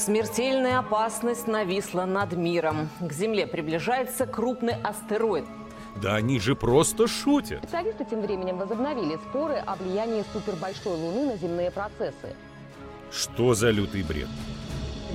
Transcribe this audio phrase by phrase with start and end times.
[0.00, 2.88] Смертельная опасность нависла над миром.
[3.00, 5.44] К Земле приближается крупный астероид.
[6.00, 7.58] Да они же просто шутят.
[7.58, 12.34] Специалисты тем временем возобновили споры о влиянии супербольшой Луны на земные процессы.
[13.12, 14.28] Что за лютый бред?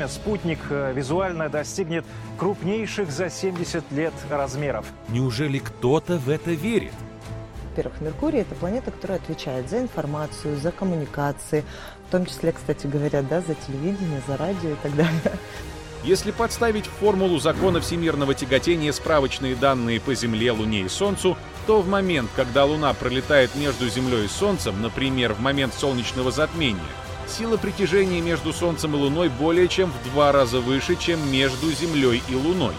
[0.08, 2.05] Спутник э, визуально достигнет
[2.38, 4.86] крупнейших за 70 лет размеров.
[5.09, 6.94] Неужели кто-то в это верит?
[7.76, 11.66] Во-первых, Меркурий– это планета, которая отвечает за информацию, за коммуникации,
[12.08, 15.40] в том числе, кстати говоря, да, за телевидение, за радио и так далее.
[16.04, 21.82] Если подставить в формулу закона всемирного тяготения справочные данные по Земле, Луне и Солнцу, то
[21.82, 26.80] в момент, когда Луна пролетает между Землей и Солнцем, например, в момент солнечного затмения,
[27.27, 32.22] сила притяжения между Солнцем и Луной более чем в два раза выше, чем между Землей
[32.30, 32.76] и Луной.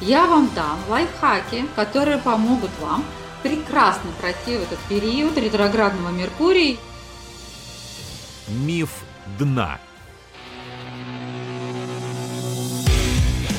[0.00, 3.04] Я вам дам лайфхаки, которые помогут вам
[3.42, 6.76] прекрасно пройти в этот период ретроградного Меркурия.
[8.48, 8.90] Миф
[9.40, 9.78] дна.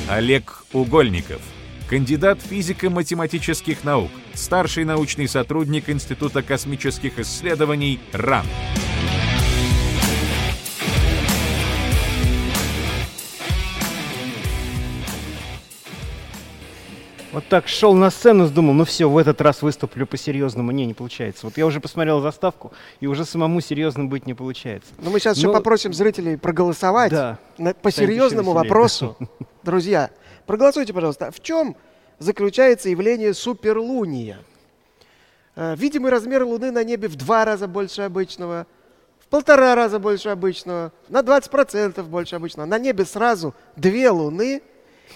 [0.08, 1.42] Олег Угольников,
[1.90, 8.46] кандидат физико-математических наук, старший научный сотрудник Института космических исследований РАН.
[17.38, 20.72] Вот так шел на сцену, думал, ну все, в этот раз выступлю по-серьезному.
[20.72, 21.46] Не, не получается.
[21.46, 24.90] Вот я уже посмотрел заставку, и уже самому серьезным быть не получается.
[24.98, 25.42] Но мы сейчас Но...
[25.42, 27.38] еще попросим зрителей проголосовать да.
[27.56, 29.16] на, по серьезному вопросу.
[29.62, 30.10] Друзья,
[30.46, 31.30] проголосуйте, пожалуйста.
[31.30, 31.76] В чем
[32.18, 34.40] заключается явление суперлуния?
[35.54, 38.66] Э, видимый размер Луны на небе в два раза больше обычного,
[39.20, 42.66] в полтора раза больше обычного, на 20% больше обычного.
[42.66, 44.60] На небе сразу две Луны–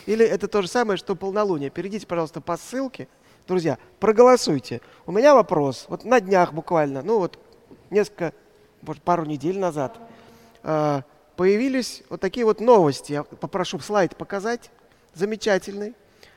[0.06, 1.70] или это то же самое, что полнолуние?
[1.70, 3.08] Перейдите, пожалуйста, по ссылке.
[3.46, 4.80] Друзья, проголосуйте.
[5.06, 5.86] У меня вопрос.
[5.88, 7.38] Вот на днях буквально, ну вот
[7.90, 8.32] несколько,
[8.82, 9.98] может, пару недель назад,
[10.62, 11.02] э,
[11.36, 13.12] появились вот такие вот новости.
[13.12, 14.70] Я попрошу слайд показать.
[15.14, 15.94] Замечательный.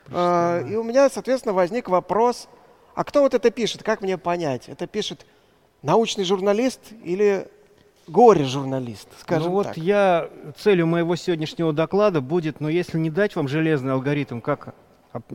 [0.10, 2.48] Э, и у меня, соответственно, возник вопрос,
[2.96, 3.84] а кто вот это пишет?
[3.84, 4.70] Как мне понять?
[4.70, 5.26] Это пишет
[5.82, 7.48] научный журналист или
[8.08, 9.78] горе-журналист, скажем ну вот так.
[9.78, 14.76] я, целью моего сегодняшнего доклада будет, ну если не дать вам железный алгоритм, как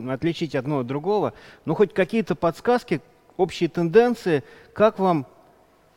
[0.07, 1.33] отличить одно от другого,
[1.65, 3.01] ну хоть какие-то подсказки,
[3.37, 4.43] общие тенденции,
[4.73, 5.25] как вам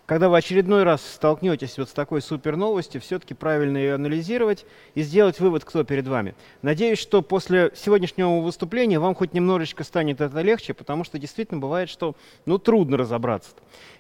[0.06, 5.02] когда вы очередной раз столкнетесь вот с такой супер новостью, все-таки правильно ее анализировать и
[5.02, 6.34] сделать вывод, кто перед вами.
[6.60, 11.88] Надеюсь, что после сегодняшнего выступления вам хоть немножечко станет это легче, потому что действительно бывает,
[11.88, 13.52] что ну, трудно разобраться.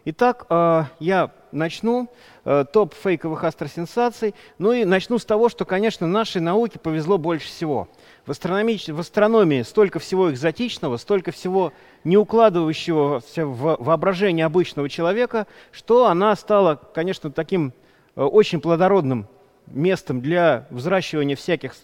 [0.04, 2.08] Итак, э, я начну.
[2.46, 4.34] Э, топ фейковых астросенсаций.
[4.58, 7.88] Ну и начну с того, что, конечно, нашей науке повезло больше всего.
[8.26, 8.78] В, астрономи...
[8.90, 11.72] в астрономии столько всего экзотичного, столько всего
[12.04, 17.72] не укладывающегося в воображение обычного человека, что она стала, конечно, таким
[18.14, 19.26] э, очень плодородным
[19.66, 21.74] местом для взращивания всяких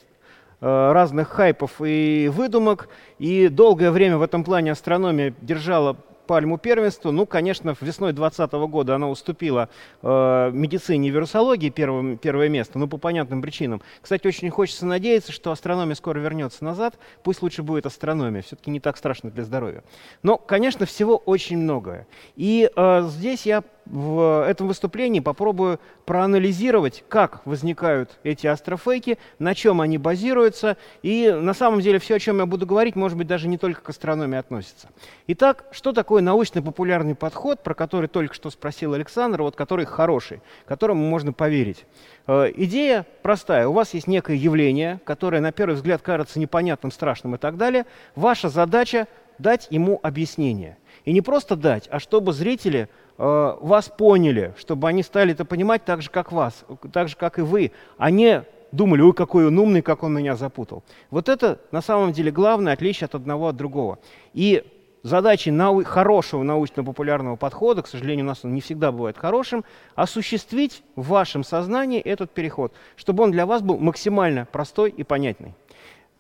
[0.61, 2.91] э, разных хайпов и выдумок.
[3.19, 5.97] И долгое время в этом плане астрономия держала
[6.31, 7.11] пальму первенства.
[7.11, 9.69] Ну, конечно, весной 2020 года она уступила
[10.01, 13.83] э, медицине и вирусологии первым, первое место, но по понятным причинам.
[14.01, 17.01] Кстати, очень хочется надеяться, что астрономия скоро вернется назад.
[17.25, 19.83] Пусть лучше будет астрономия, все-таки не так страшно для здоровья.
[20.23, 22.07] Но, конечно, всего очень многое.
[22.37, 29.81] И э, здесь я в этом выступлении попробую проанализировать, как возникают эти астрофейки, на чем
[29.81, 30.77] они базируются.
[31.03, 33.83] И на самом деле все, о чем я буду говорить, может быть, даже не только
[33.83, 34.89] к астрономии относится.
[35.27, 41.09] Итак, что такое научно-популярный подход, про который только что спросил Александр, вот который хороший, которому
[41.09, 41.85] можно поверить?
[42.29, 43.67] Э, идея простая.
[43.67, 47.87] У вас есть некое явление, которое на первый взгляд кажется непонятным, страшным и так далее.
[48.15, 49.09] Ваша задача
[49.39, 50.77] дать ему объяснение.
[51.05, 55.85] И не просто дать, а чтобы зрители Э, вас поняли, чтобы они стали это понимать
[55.85, 57.73] так же, как вас, так же, как и вы,
[58.11, 60.83] не думали, ой, какой он умный, как он меня запутал.
[61.11, 63.99] Вот это на самом деле главное отличие от одного от другого.
[64.33, 64.65] И
[65.03, 69.65] задачей нау хорошего научно-популярного подхода, к сожалению, у нас он не всегда бывает хорошим,
[69.95, 75.55] осуществить в вашем сознании этот переход, чтобы он для вас был максимально простой и понятный.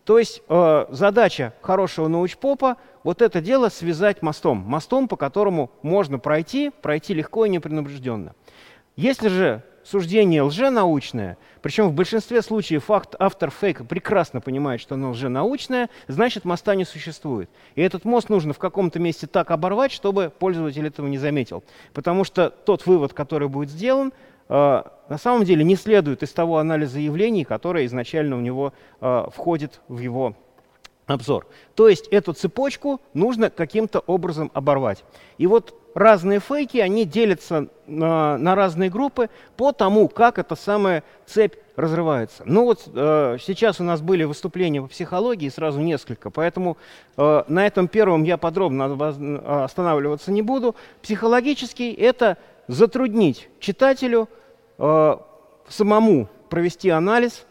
[0.04, 4.58] То есть э, задача хорошего научпопа вот это дело связать мостом.
[4.58, 8.34] Мостом, по которому можно пройти, пройти легко и непринужденно.
[8.96, 15.10] Если же суждение лженаучное, причем в большинстве случаев факт автор фейка прекрасно понимает, что оно
[15.10, 17.50] лженаучное, значит моста не существует.
[17.74, 21.64] И этот мост нужно в каком-то месте так оборвать, чтобы пользователь этого не заметил.
[21.94, 24.12] Потому что тот вывод, который будет сделан,
[24.48, 29.26] э, на самом деле не следует из того анализа явлений, которое изначально у него э,
[29.34, 30.36] входит в его
[31.12, 31.46] обзор.
[31.74, 35.04] То есть эту цепочку нужно каким-то образом оборвать.
[35.38, 41.02] И вот разные фейки, они делятся на, на разные группы по тому, как эта самая
[41.26, 42.42] цепь разрывается.
[42.46, 46.76] Ну вот э, сейчас у нас были выступления по психологии, сразу несколько, поэтому
[47.16, 50.76] э, на этом первом я подробно останавливаться не буду.
[51.02, 52.36] Психологический– это
[52.68, 54.28] затруднить читателю
[54.78, 55.16] э,
[55.68, 57.46] самому провести анализ,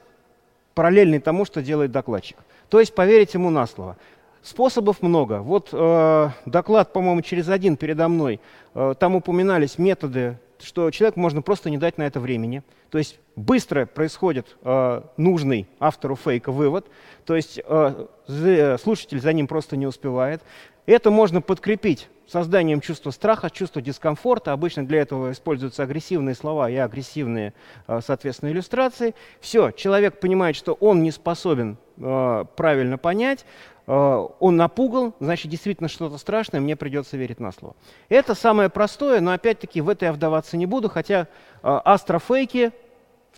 [0.75, 2.37] параллельный тому, что делает докладчик.
[2.69, 3.97] То есть поверить ему на слово.
[4.41, 5.41] Способов много.
[5.41, 8.39] Вот э, доклад, по-моему, через один передо мной.
[8.73, 12.63] Э, там упоминались методы, что человеку можно просто не дать на это времени.
[12.89, 16.87] То есть быстро происходит э, нужный автору фейка вывод.
[17.25, 20.41] То есть э, слушатель за ним просто не успевает.
[20.89, 24.53] Это можно подкрепить созданием чувства страха, чувства дискомфорта.
[24.53, 27.53] Обычно для этого используются агрессивные слова и агрессивные,
[27.87, 29.13] э, соответственно, иллюстрации.
[29.39, 33.45] Все, человек понимает, что он не способен э, правильно понять,
[33.85, 37.75] э, он напугал, значит, действительно что-то страшное, мне придется верить на слово.
[38.09, 41.27] Это самое простое, но опять-таки в это я вдаваться не буду, хотя
[41.61, 42.71] астрофейки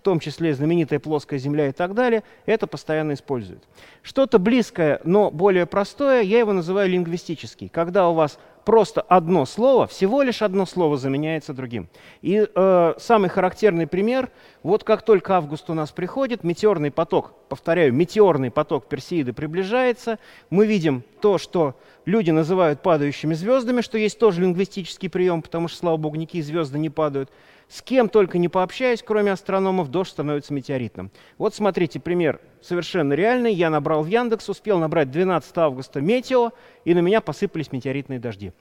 [0.01, 3.63] в том числе знаменитая плоская Земля и так далее, это постоянно используют.
[4.01, 9.86] Что-то близкое, но более простое, я его называю лингвистический, когда у вас просто одно слово,
[9.86, 11.88] всего лишь одно слово заменяется другим.
[12.24, 14.31] И э, самый характерный пример,
[14.63, 20.18] вот как только август у нас приходит, метеорный поток, повторяю, метеорный поток Персеиды приближается,
[20.50, 21.75] мы видим то, что
[22.06, 26.80] люди называют падающими звездами, что есть тоже лингвистический прием, потому что, слава богу, никакие звезды
[26.80, 27.30] не падают.
[27.71, 31.09] С кем только не пообщаюсь, кроме астрономов, дождь становится метеоритным.
[31.38, 33.53] Вот смотрите, пример совершенно реальный.
[33.53, 36.51] Я набрал в Яндекс, успел набрать 12 августа метео,
[36.83, 38.51] и на меня посыпались метеоритные дожди.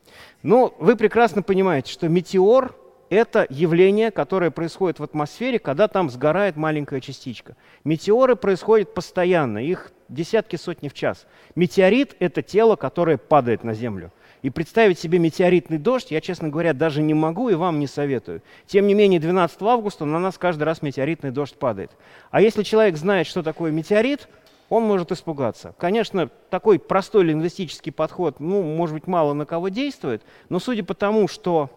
[0.45, 2.77] Ну, вы прекрасно понимаете, что метеор–
[3.11, 7.57] это явление, которое происходит в атмосфере, когда там сгорает маленькая частичка.
[7.83, 11.27] Метеоры происходят постоянно, их десятки, сотни в час.
[11.57, 14.13] Метеорит– это тело, которое падает на Землю.
[14.43, 18.43] И представить себе метеоритный дождь я, честно говоря, даже не могу и вам не советую.
[18.67, 21.91] Тем не менее, 12 августа на нас каждый раз метеоритный дождь падает.
[22.31, 24.29] А если человек знает, что такое метеорит,
[24.71, 25.75] он может испугаться.
[25.79, 30.95] Конечно, такой простой лингвистический подход, ну, может быть, мало на кого действует, но судя по
[30.95, 31.71] тому, что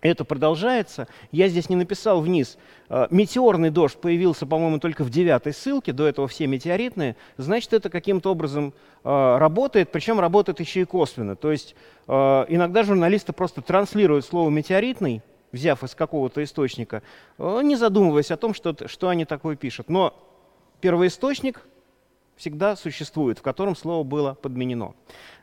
[0.00, 1.08] это продолжается.
[1.32, 2.56] Я здесь не написал вниз.
[2.88, 7.16] Э, метеорный дождь появился, по-моему, только в девятой ссылке, до этого все метеоритные.
[7.36, 8.74] Значит, это каким-то образом
[9.04, 11.34] э, работает, причем работает еще и косвенно.
[11.36, 11.74] То есть
[12.06, 12.12] э,
[12.48, 17.02] иногда журналисты просто транслируют слово «метеоритный», взяв из какого-то источника,
[17.38, 19.88] не задумываясь о том, что, что они такое пишут.
[19.88, 20.14] Но
[20.82, 21.62] первоисточник
[22.38, 24.94] всегда существует, в котором слово было подменено.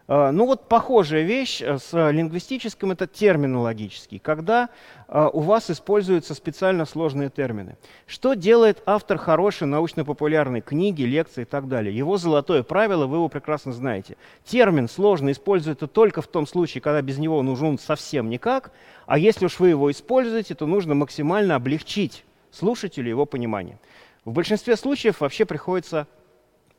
[0.07, 4.69] А, ну вот похожая вещь э, с лингвистическим– это терминологический, когда
[5.07, 7.75] а, у вас используются специально сложные термины.
[8.05, 11.95] Что делает автор хорошей научно-популярной книги, лекции и так далее?
[11.95, 14.15] Его золотое правило, вы его прекрасно знаете.
[14.43, 18.71] Термин сложно используется только в том случае, когда без него нужен совсем никак,
[19.07, 23.79] а если уж вы его используете, то нужно максимально облегчить слушателю его понимание.
[24.23, 26.07] В большинстве случаев вообще приходится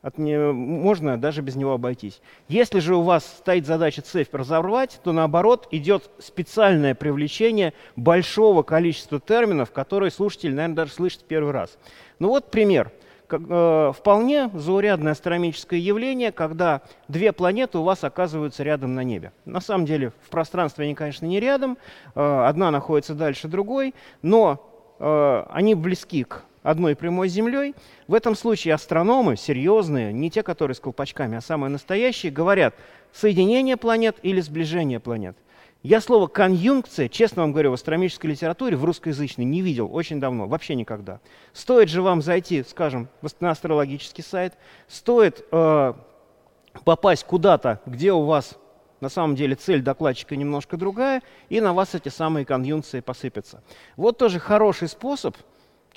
[0.07, 2.21] от не, можно даже без него обойтись.
[2.47, 9.19] Если же у вас стоит задача цепь разорвать, то наоборот идет специальное привлечение большого количества
[9.19, 11.77] терминов, которые слушатель, наверное, даже слышит первый раз.
[12.19, 12.91] Ну вот пример.
[13.27, 19.33] Как, э, вполне заурядное астрономическое явление, когда две планеты у вас оказываются рядом на небе.
[19.43, 21.77] На самом деле в пространстве они, конечно, не рядом,
[22.15, 27.75] э, одна находится дальше другой, но э, они близки к одной прямой Землей.
[28.07, 32.75] В этом случае астрономы, серьезные, не те, которые с колпачками, а самые настоящие, говорят
[33.13, 35.37] соединение планет или сближение планет.
[35.81, 40.47] Я слово «конъюнкция», честно вам говорю, в астрономической литературе, в русскоязычной, не видел очень давно,
[40.47, 41.21] вообще никогда.
[41.53, 43.07] Стоит же вам зайти, скажем,
[43.39, 44.53] на астрологический сайт,
[44.89, 45.93] стоит э,
[46.83, 48.57] попасть куда-то, где у вас
[48.99, 53.63] на самом деле цель докладчика немножко другая, и на вас эти самые конъюнкции посыпятся.
[53.95, 55.37] Вот тоже хороший способ–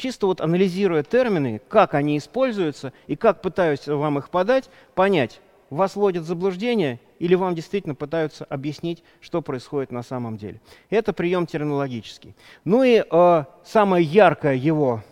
[0.01, 5.95] чисто вот анализируя термины, как они используются и как пытаюсь вам их подать, понять, вас
[5.95, 10.61] вводят в заблуждение или вам действительно пытаются объяснить, что происходит на самом деле.
[10.89, 12.35] Это прием терминологический.
[12.65, 15.03] Ну и э, самое яркое его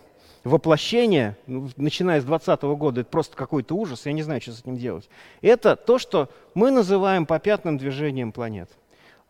[0.43, 4.61] воплощение, ну, начиная с 2020 года, это просто какой-то ужас, я не знаю, что с
[4.61, 5.07] этим делать,
[5.41, 8.69] это то, что мы называем попятным движением планет.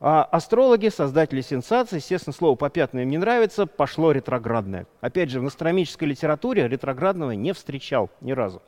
[0.01, 4.88] А астрологи, создатели сенсаций, естественно, слово «попятное» им не нравится, пошло ретроградное.
[5.01, 8.62] Опять же, в астрономической литературе ретроградного не встречал ни разу.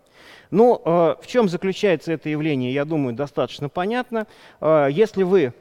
[0.49, 4.27] Но ну, э, в чем заключается это явление, я думаю, достаточно понятно.
[4.59, 5.53] Э, если вы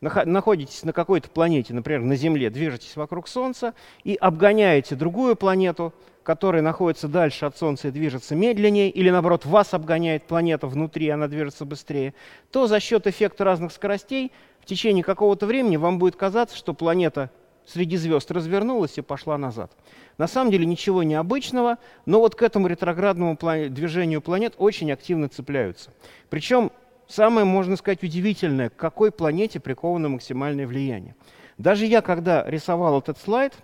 [0.00, 3.74] находитесь на какой-то планете, например, на Земле, движетесь вокруг Солнца
[4.04, 5.92] и обгоняете другую планету,
[6.26, 11.28] которая находится дальше от Солнца и движется медленнее, или наоборот вас обгоняет планета внутри, она
[11.28, 12.14] движется быстрее,
[12.50, 17.30] то за счет эффекта разных скоростей в течение какого-то времени вам будет казаться, что планета
[17.64, 19.70] среди звезд развернулась и пошла назад.
[20.18, 23.38] На самом деле ничего необычного, но вот к этому ретроградному
[23.70, 25.92] движению планет очень активно цепляются.
[26.28, 26.72] Причем
[27.06, 31.14] самое, можно сказать, удивительное, к какой планете приковано максимальное влияние.
[31.56, 33.54] Даже я, когда рисовал этот слайд,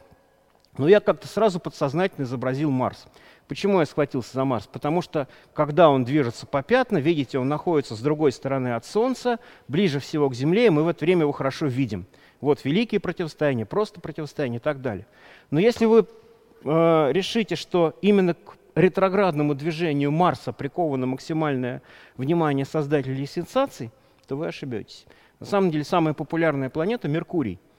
[0.78, 3.04] ну, я как-то сразу подсознательно изобразил Марс.
[3.46, 4.66] Почему я схватился за Марс?
[4.66, 9.38] Потому что, когда он движется по пятна, видите, он находится с другой стороны от Солнца,
[9.68, 12.06] ближе всего к Земле, и мы в это время его хорошо видим.
[12.40, 15.06] Вот великие противостояния, просто противостояние и так далее.
[15.50, 16.06] Но если вы
[16.64, 21.82] э, решите, что именно к ретроградному движению Марса приковано максимальное
[22.16, 23.90] внимание создателей сенсаций,
[24.26, 25.04] то вы ошибетесь.
[25.38, 27.58] На самом деле самая популярная планета— Меркурий—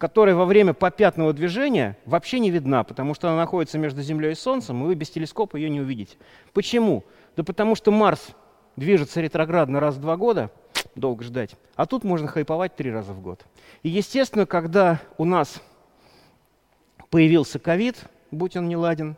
[0.00, 4.34] которая во время попятного движения вообще не видна, потому что она находится между Землей и
[4.34, 6.16] Солнцем, и вы без телескопа ее не увидите.
[6.54, 7.04] Почему?
[7.36, 8.28] Да потому что Марс
[8.76, 10.50] движется ретроградно раз в два года,
[10.94, 13.44] долго ждать, а тут можно хайповать три раза в год.
[13.82, 15.60] И, естественно, когда у нас
[17.10, 19.16] появился ковид, будь он не ладен,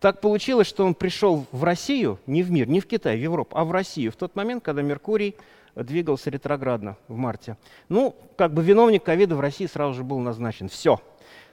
[0.00, 3.56] так получилось, что он пришел в Россию, не в мир, не в Китай, в Европу,
[3.56, 5.34] а в Россию в тот момент, когда Меркурий
[5.74, 7.56] двигался ретроградно в марте.
[7.88, 10.68] Ну, как бы виновник ковида в России сразу же был назначен.
[10.68, 11.00] Все.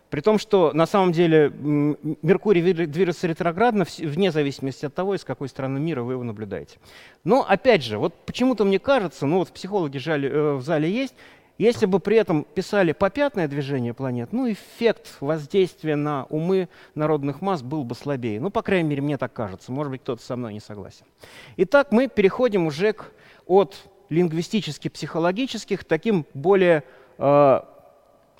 [0.09, 1.51] При том, что на самом деле
[2.21, 6.77] Меркурий движется ретроградно вне зависимости от того, из какой страны мира вы его наблюдаете.
[7.23, 11.15] Но опять же, вот почему-то мне кажется, ну вот психологи э, в зале есть,
[11.57, 17.61] если бы при этом писали попятное движение планет, ну эффект воздействия на умы народных масс
[17.61, 18.39] был бы слабее.
[18.41, 19.71] Ну, по крайней мере, мне так кажется.
[19.71, 21.05] Может быть, кто-то со мной не согласен.
[21.57, 23.05] Итак, мы переходим уже к,
[23.45, 23.75] от
[24.09, 26.83] лингвистически-психологических таким более
[27.17, 27.61] э,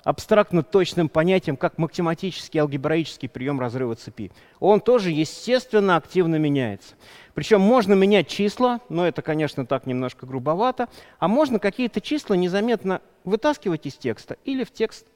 [0.06, 4.30] абстрактно точным понятием, как математический алгебраический прием разрыва цепи.
[4.60, 6.94] Он тоже, естественно, активно меняется.
[7.34, 13.02] Причем можно менять числа, но это, конечно, так немножко грубовато, а можно какие-то числа незаметно
[13.24, 15.08] вытаскивать из текста или в текст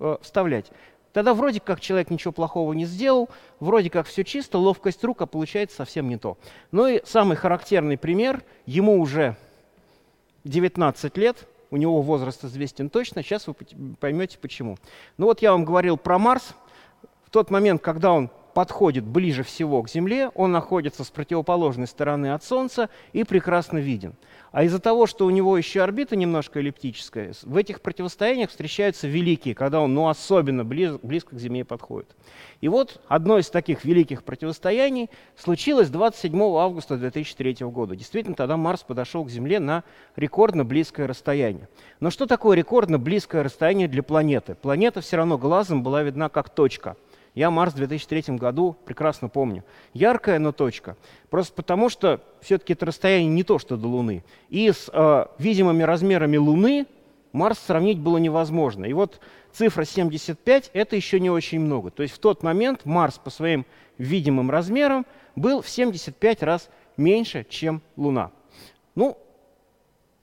[0.00, 0.72] э, вставлять.
[1.12, 3.28] Тогда вроде как человек ничего плохого не сделал,
[3.60, 6.38] вроде как все чисто, ловкость рук, а получается совсем не то.
[6.72, 9.36] Ну и самый характерный пример, ему уже
[10.44, 13.54] 19 лет, у него возраст известен точно, сейчас вы
[14.00, 14.76] поймете почему.
[15.16, 16.54] Ну вот я вам говорил про Марс.
[17.24, 22.32] В тот момент, когда он подходит ближе всего к Земле, он находится с противоположной стороны
[22.32, 24.14] от Солнца и прекрасно виден.
[24.50, 29.54] А из-за того, что у него еще орбита немножко эллиптическая, в этих противостояниях встречаются великие,
[29.54, 32.16] когда он ну, особенно близ, близко к Земле подходит.
[32.60, 37.94] И вот одно из таких великих противостояний случилось 27 августа 2003 года.
[37.94, 39.84] Действительно, тогда Марс подошел к Земле на
[40.16, 41.68] рекордно близкое расстояние.
[42.00, 44.56] Но что такое рекордно близкое расстояние для планеты?
[44.56, 46.96] Планета все равно глазом была видна как точка–
[47.34, 49.64] я Марс в 2003 году прекрасно помню.
[49.94, 50.96] Яркая, но точка.
[51.30, 54.24] Просто потому, что все-таки это расстояние не то, что до Луны.
[54.48, 56.86] И с э, видимыми размерами Луны
[57.32, 58.84] Марс сравнить было невозможно.
[58.84, 59.20] И вот
[59.52, 61.90] цифра 75– это еще не очень много.
[61.90, 63.66] То есть в тот момент Марс по своим
[63.98, 65.06] видимым размерам
[65.36, 68.30] был в 75 раз меньше, чем Луна.
[68.94, 69.16] Ну,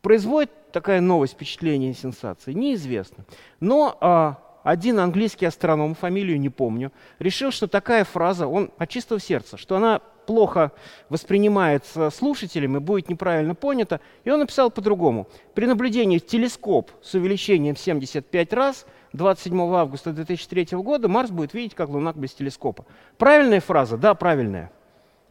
[0.01, 2.53] производит такая новость впечатление и сенсации?
[2.53, 3.25] Неизвестно.
[3.59, 9.19] Но а, один английский астроном, фамилию не помню, решил, что такая фраза, он от чистого
[9.19, 10.72] сердца, что она плохо
[11.07, 15.27] воспринимается слушателем и будет неправильно понята, и он написал по-другому.
[15.53, 21.89] При наблюдении телескоп с увеличением 75 раз 27 августа 2003 года Марс будет видеть, как
[21.89, 22.88] Луна без телескопа.
[23.19, 23.98] Правильная фраза?
[23.98, 24.72] Да, правильная.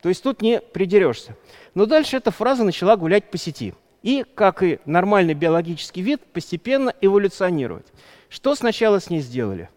[0.00, 1.36] То есть тут не придерешься.
[1.74, 3.74] Но дальше эта фраза начала гулять по сети.
[4.04, 7.86] И, как и нормальный биологический вид, постепенно эволюционировать.
[8.34, 9.68] Что сначала с ней сделали?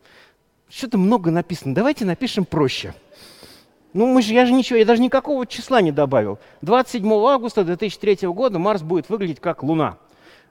[0.68, 1.76] Что-то много написано.
[1.76, 2.96] Давайте напишем проще.
[3.94, 6.40] Ну, мы же, я же ничего, я даже никакого числа не добавил.
[6.64, 10.00] 27 августа 2003 года Марс будет выглядеть как Луна.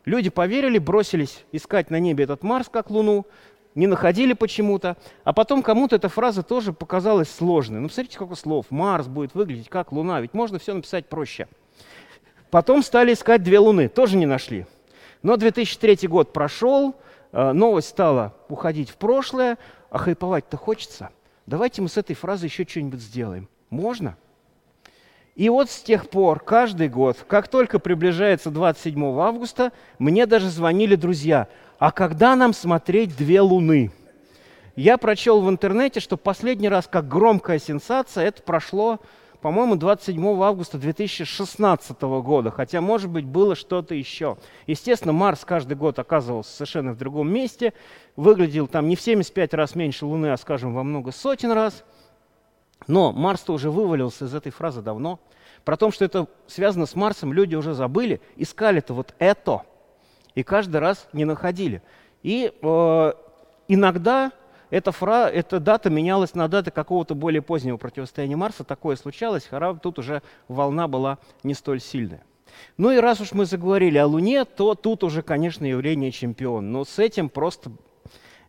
[0.04, 3.26] Люди поверили, бросились искать на небе этот Марс как Луну,
[3.74, 7.80] не находили почему-то, а потом кому-то эта фраза тоже показалась сложной.
[7.80, 8.66] Ну, посмотрите, сколько слов.
[8.70, 11.48] Марс будет выглядеть как Луна, ведь можно все написать проще.
[12.52, 14.64] Потом стали искать две Луны, тоже не нашли.
[15.24, 16.94] Но 2003 год прошел,
[17.36, 19.58] новость стала уходить в прошлое,
[19.90, 21.10] а хайповать-то хочется.
[21.44, 23.48] Давайте мы с этой фразой еще что-нибудь сделаем.
[23.68, 24.16] Можно?
[25.34, 30.94] И вот с тех пор, каждый год, как только приближается 27 августа, мне даже звонили
[30.94, 31.48] друзья.
[31.78, 33.92] А когда нам смотреть две луны?
[34.76, 38.98] Я прочел в интернете, что последний раз, как громкая сенсация, это прошло
[39.46, 44.38] по-моему, 27 августа 2016 года, хотя, может быть, было что-то еще.
[44.66, 47.72] Естественно, Марс каждый год оказывался совершенно в другом месте,
[48.16, 51.84] выглядел там не в 75 раз меньше Луны, а, скажем, во много сотен раз.
[52.88, 55.20] Но Марс-то уже вывалился из этой фразы давно.
[55.64, 59.62] Про то, что это связано с Марсом, люди уже забыли, искали-то вот это,
[60.34, 61.82] и каждый раз не находили.
[62.24, 63.12] И э,
[63.68, 64.32] иногда
[64.70, 65.28] эта, фра...
[65.28, 68.64] эта дата менялась на даты какого-то более позднего противостояния Марса.
[68.64, 72.24] Такое случалось, хотя тут уже волна была не столь сильная.
[72.76, 76.72] Ну и раз уж мы заговорили о Луне, то тут уже, конечно, явление чемпион.
[76.72, 77.72] Но с этим просто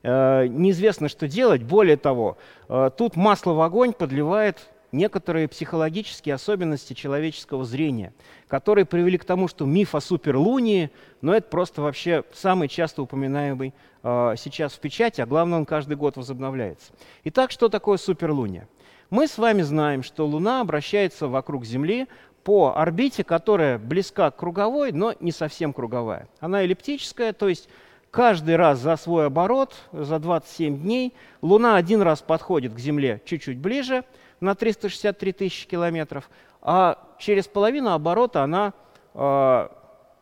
[0.03, 1.63] э, неизвестно, что делать.
[1.63, 2.37] Более того,
[2.69, 8.13] э, тут масло в огонь подливает некоторые психологические особенности человеческого зрения,
[8.47, 13.73] которые привели к тому, что миф о суперлунии, но это просто вообще самый часто упоминаемый
[14.03, 16.91] э, сейчас в печати, а главное, он каждый год возобновляется.
[17.23, 18.67] Итак, что такое суперлуния?
[19.09, 22.07] Мы с вами знаем, что Луна обращается вокруг Земли
[22.43, 26.27] по орбите, которая близка к круговой, но не совсем круговая.
[26.39, 27.69] Она эллиптическая, то есть
[28.11, 33.57] каждый раз за свой оборот, за 27 дней, Луна один раз подходит к Земле чуть-чуть
[33.57, 34.03] ближе,
[34.39, 36.29] на 363 тысячи километров,
[36.61, 38.73] а через половину оборота она
[39.13, 39.67] э,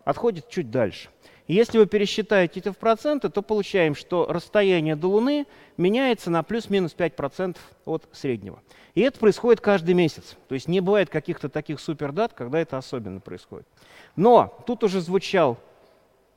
[0.03, 1.09] отходит чуть дальше.
[1.47, 5.45] Если вы пересчитаете это в проценты, то получаем, что расстояние до Луны
[5.77, 8.59] меняется на плюс-минус 5% от среднего.
[8.95, 10.37] И это происходит каждый месяц.
[10.47, 13.67] То есть не бывает каких-то таких супердат, когда это особенно происходит.
[14.15, 15.57] Но тут уже звучал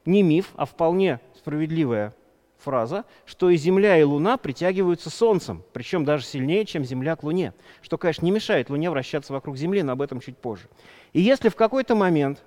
[0.04, 2.14] не миф, а вполне справедливая
[2.59, 7.55] фраза, что и Земля, и Луна притягиваются Солнцем, причем даже сильнее, чем Земля к Луне,
[7.83, 10.69] что, конечно, не мешает Луне вращаться вокруг Земли, но об этом чуть позже.
[11.12, 12.43] И если в какой-то момент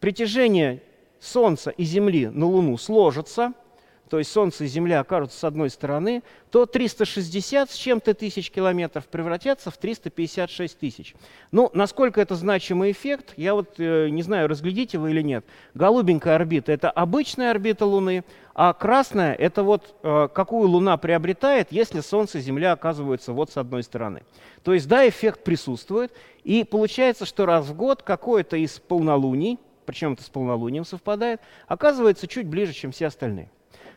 [0.00, 0.82] притяжение
[1.20, 3.52] Солнца и Земли на Луну сложатся–
[4.08, 9.06] то есть Солнце и Земля окажутся с одной стороны, то 360 с чем-то тысяч километров
[9.06, 11.14] превратятся в 356 тысяч.
[11.50, 15.44] Ну, насколько это значимый эффект, я вот э, не знаю, разглядите вы или нет.
[15.74, 22.00] Голубенькая орбита– это обычная орбита Луны, а красная– это вот э, какую Луна приобретает, если
[22.00, 24.22] Солнце и Земля оказываются вот с одной стороны.
[24.62, 26.12] То есть, да, эффект присутствует,
[26.44, 32.28] и получается, что раз в год какое-то из полнолуний, причем это с полнолунием совпадает, оказывается
[32.28, 33.50] чуть ближе, чем все остальные.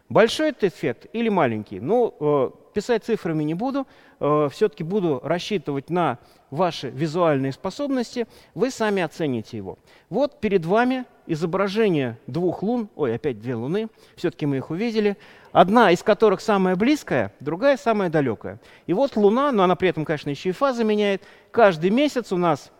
[0.09, 1.79] Большой этот эффект или маленький?
[1.79, 3.85] Ну, э, писать цифрами не буду,
[4.19, 6.17] э, все-таки буду рассчитывать на
[6.49, 9.77] ваши визуальные способности, вы сами оцените его.
[10.09, 15.15] Вот перед вами изображение двух лун, ой, опять две луны, все-таки мы их увидели,
[15.51, 18.59] одна из которых самая близкая, другая самая далекая.
[18.87, 22.37] И вот луна, но она при этом, конечно, еще и фазы меняет, каждый месяц у
[22.37, 22.71] нас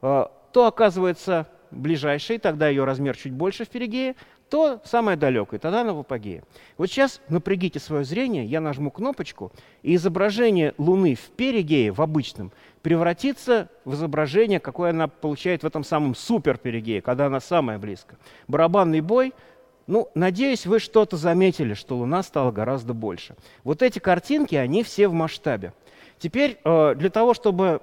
[0.00, 4.14] э, то оказывается ближайшей, тогда ее размер чуть больше в перигее,
[4.50, 6.42] то самое далекое, тогда она в апогее.
[6.76, 12.52] Вот сейчас напрягите свое зрение, я нажму кнопочку, и изображение Луны в перигее, в обычном,
[12.82, 18.16] превратится в изображение, какое она получает в этом самом суперперигее, когда она самая близко.
[18.46, 19.34] Барабанный бой,
[19.86, 23.36] ну, надеюсь, вы что-то заметили, что Луна стала гораздо больше.
[23.64, 25.72] Вот эти картинки, они все в масштабе.
[26.18, 27.80] Теперь э, для того, чтобы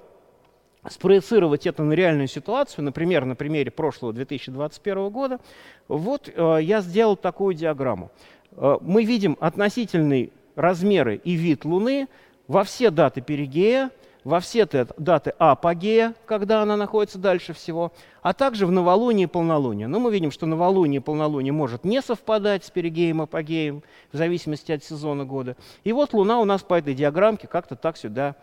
[0.90, 5.40] спроецировать это на реальную ситуацию, например, на примере прошлого 2021 года,
[5.88, 8.10] вот э, я сделал такую диаграмму.
[8.52, 12.08] Э, мы видим относительные размеры и вид Луны
[12.48, 13.90] во все даты перигея,
[14.26, 19.86] во все даты апогея, когда она находится дальше всего, а также в новолуние и полнолуние.
[19.86, 24.16] Но мы видим, что новолуние и полнолуние может не совпадать с перигеем и апогеем, в
[24.16, 25.56] зависимости от сезона года.
[25.84, 28.34] И вот Луна у нас по этой диаграммке как-то так сюда,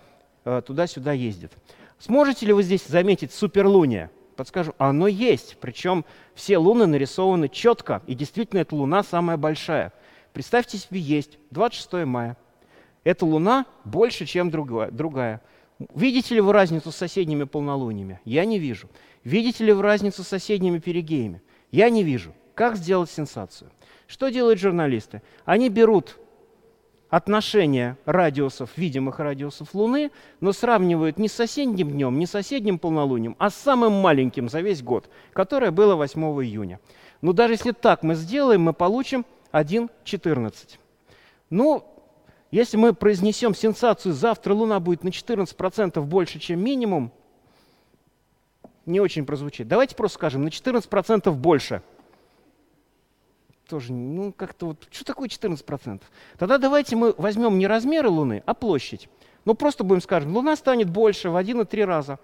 [0.45, 1.51] э, туда-сюда ездит.
[2.05, 4.11] Сможете ли вы здесь заметить суперлуние?
[4.35, 6.03] Подскажу, оно есть, причем
[6.35, 9.93] все луны нарисованы четко, и действительно эта луна самая большая.
[10.33, 12.35] Представьте себе, есть 26 мая.
[13.05, 15.41] Эта луна больше, чем другая.
[15.95, 18.19] Видите ли вы разницу с соседними полнолуниями?
[18.25, 18.89] Я не вижу.
[19.23, 21.41] Видите ли вы разницу с соседними перигеями?
[21.71, 22.33] Я не вижу.
[22.53, 23.71] Как сделать сенсацию?
[24.07, 25.21] Что делают журналисты?
[25.45, 26.17] Они берут
[27.13, 33.35] отношение радиусов, видимых радиусов Луны, но сравнивают не с соседним днем, не с соседним полнолунием,
[33.37, 36.79] а с самым маленьким за весь год, которое было 8 июня.
[37.21, 40.79] Но даже если так мы сделаем, мы получим 1,14.
[41.51, 41.85] Ну,
[42.49, 47.11] если мы произнесем сенсацию «завтра Луна будет на 14% больше, чем минимум»,
[48.87, 49.67] не очень прозвучит.
[49.67, 51.83] Давайте просто скажем «на 14% больше»
[53.67, 56.01] тоже, ну, как-то вот, что такое 14%?
[56.37, 59.09] Тогда давайте мы возьмем не размеры Луны, а площадь.
[59.45, 62.19] Ну, просто будем скажем, Луна станет больше в 1,3 раза.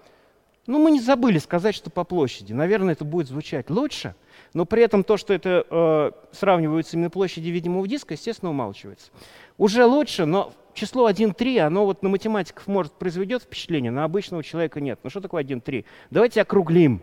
[0.67, 2.53] Ну, мы не забыли сказать, что по площади.
[2.53, 4.13] Наверное, это будет звучать лучше,
[4.53, 9.09] но при этом то, что это э, сравнивается именно площади видимого диска, естественно, умалчивается.
[9.57, 14.79] Уже лучше, но число 1,3, оно вот на математиков может произведет впечатление, на обычного человека
[14.79, 14.99] нет.
[15.03, 15.85] Ну, что такое 1,3?
[16.11, 17.01] Давайте округлим.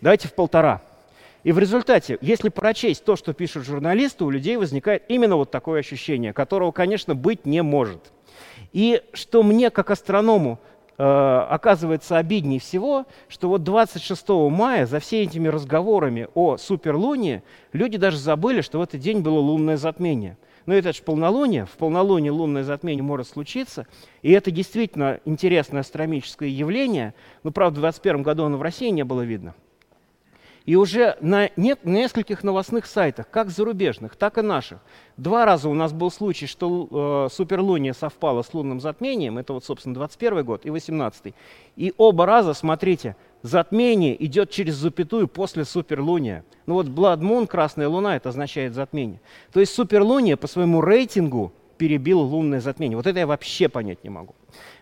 [0.00, 0.82] Давайте в полтора.
[1.44, 5.80] И в результате, если прочесть то, что пишут журналисты, у людей возникает именно вот такое
[5.80, 8.12] ощущение, которого, конечно, быть не может.
[8.72, 10.58] И что мне, как астроному,
[10.98, 17.98] э, оказывается обиднее всего, что вот 26 мая за всеми этими разговорами о суперлунии люди
[17.98, 20.36] даже забыли, что в этот день было лунное затмение.
[20.66, 23.86] но это же полнолуние, в полнолуние лунное затмение может случиться,
[24.20, 29.02] и это действительно интересное астрономическое явление, но, правда, в 2021 году оно в России не
[29.02, 29.54] было видно.
[30.68, 34.80] И уже на нескольких новостных сайтах, как зарубежных, так и наших,
[35.16, 39.64] два раза у нас был случай, что э, суперлуния совпала с лунным затмением, это вот,
[39.64, 41.32] собственно, 21 год и 18
[41.76, 46.44] И оба раза, смотрите, затмение идет через запятую после суперлуния.
[46.66, 49.22] Ну вот Blood Moon, красная луна, это означает затмение.
[49.54, 52.98] То есть суперлуния по своему рейтингу перебила лунное затмение.
[52.98, 54.34] Вот это я вообще понять не могу.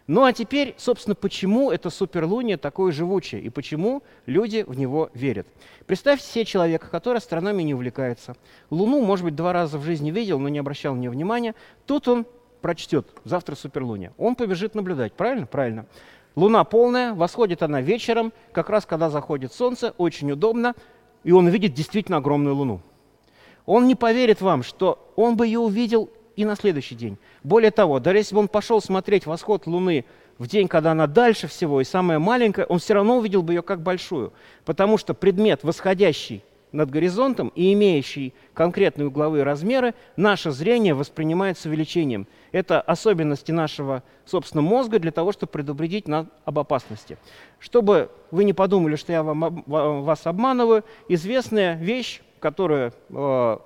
[0.07, 5.49] Ну а теперь, собственно, почему это суперлуние такое живучее и почему люди в него верят.
[5.87, 8.37] Представьте себе человека, который астрономией не увлекается.
[8.71, 11.57] Луну, может быть, два раза в жизни видел, но не обращал на нее внимания.
[11.87, 12.25] Тут он
[12.61, 14.13] прочтет завтра суперлуние.
[14.17, 15.47] Он побежит наблюдать, правильно?
[15.47, 15.87] Правильно.
[16.37, 20.75] Луна полная, восходит она вечером, как раз когда заходит солнце, очень удобно,
[21.25, 22.81] и он увидит действительно огромную луну.
[23.65, 27.19] Он не поверит вам, что он бы ее увидел и на следующий день.
[27.43, 30.05] Более того, даже если бы он пошел смотреть восход Луны
[30.39, 33.63] в день, когда она дальше всего и самая маленькая, он все равно увидел бы ее
[33.63, 34.33] как большую,
[34.65, 41.65] потому что предмет, восходящий над горизонтом и имеющий конкретные угловые размеры, наше зрение воспринимает с
[41.65, 42.27] увеличением.
[42.53, 47.17] Это особенности нашего, собственно, мозга для того, чтобы предупредить нас об опасности.
[47.59, 53.59] Чтобы вы не подумали, что я вам, вас обманываю, известная вещь, которую э,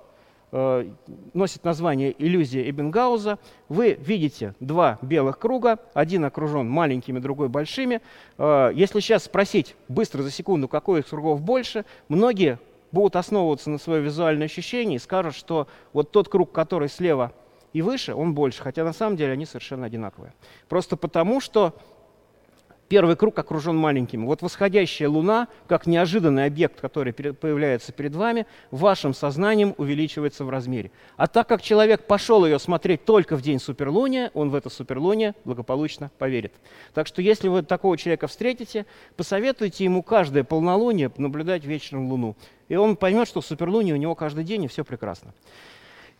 [0.51, 3.39] носит название иллюзия Эббингауза.
[3.69, 8.01] Вы видите два белых круга, один окружен маленькими, другой большими.
[8.37, 12.59] Э, если сейчас спросить быстро за секунду, какой из кругов больше, многие
[12.91, 17.31] будут основываться на свое визуальное ощущение и скажут, что вот тот круг, который слева
[17.71, 20.33] и выше, он больше, хотя на самом деле они совершенно одинаковые.
[20.67, 21.73] Просто потому, что
[22.91, 24.25] Первый круг окружен маленькими.
[24.25, 30.91] Вот восходящая Луна, как неожиданный объект, который появляется перед вами, вашим сознанием увеличивается в размере.
[31.15, 35.35] А так как человек пошел ее смотреть только в день суперлуния, он в это суперлуние
[35.45, 36.51] благополучно поверит.
[36.93, 42.35] Так что если вы такого человека встретите, посоветуйте ему каждое полнолуние наблюдать вечером Луну.
[42.67, 45.33] И он поймет, что суперлуние у него каждый день, и все прекрасно.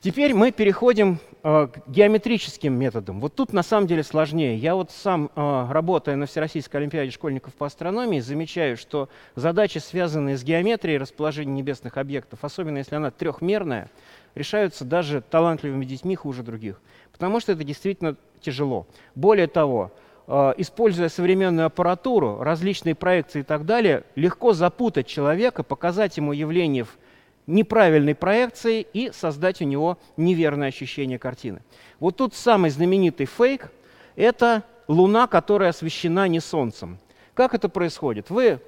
[0.01, 3.21] Теперь мы переходим э, к геометрическим методам.
[3.21, 4.57] Вот тут на самом деле сложнее.
[4.57, 10.37] Я вот сам, э, работая на Всероссийской Олимпиаде школьников по астрономии, замечаю, что задачи, связанные
[10.37, 13.91] с геометрией расположения небесных объектов, особенно если она трехмерная,
[14.33, 16.81] решаются даже талантливыми детьми хуже других.
[17.11, 18.87] Потому что это действительно тяжело.
[19.13, 19.91] Более того,
[20.25, 26.85] э, используя современную аппаратуру, различные проекции и так далее, легко запутать человека, показать ему явление
[26.85, 26.97] в
[27.47, 31.61] неправильной проекцией и создать у него неверное ощущение картины.
[31.99, 33.71] Вот тут самый знаменитый фейк–
[34.15, 36.99] это Луна, которая освещена не Солнцем.
[37.33, 38.29] Как это происходит?
[38.29, 38.59] Вы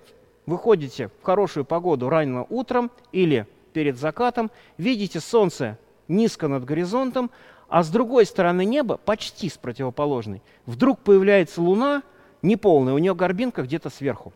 [0.45, 7.31] выходите в хорошую погоду рано утром или перед закатом, видите Солнце низко над горизонтом,
[7.67, 12.03] а с другой стороны неба, почти с противоположной, вдруг появляется Луна
[12.41, 14.33] неполная, у нее горбинка где-то сверху.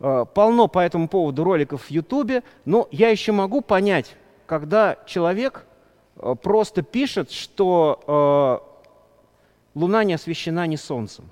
[0.00, 5.66] Э, полно по этому поводу роликов в Ютубе, но я еще могу понять, когда человек
[6.16, 11.30] э, просто пишет, что э, Луна не освещена ни Солнцем.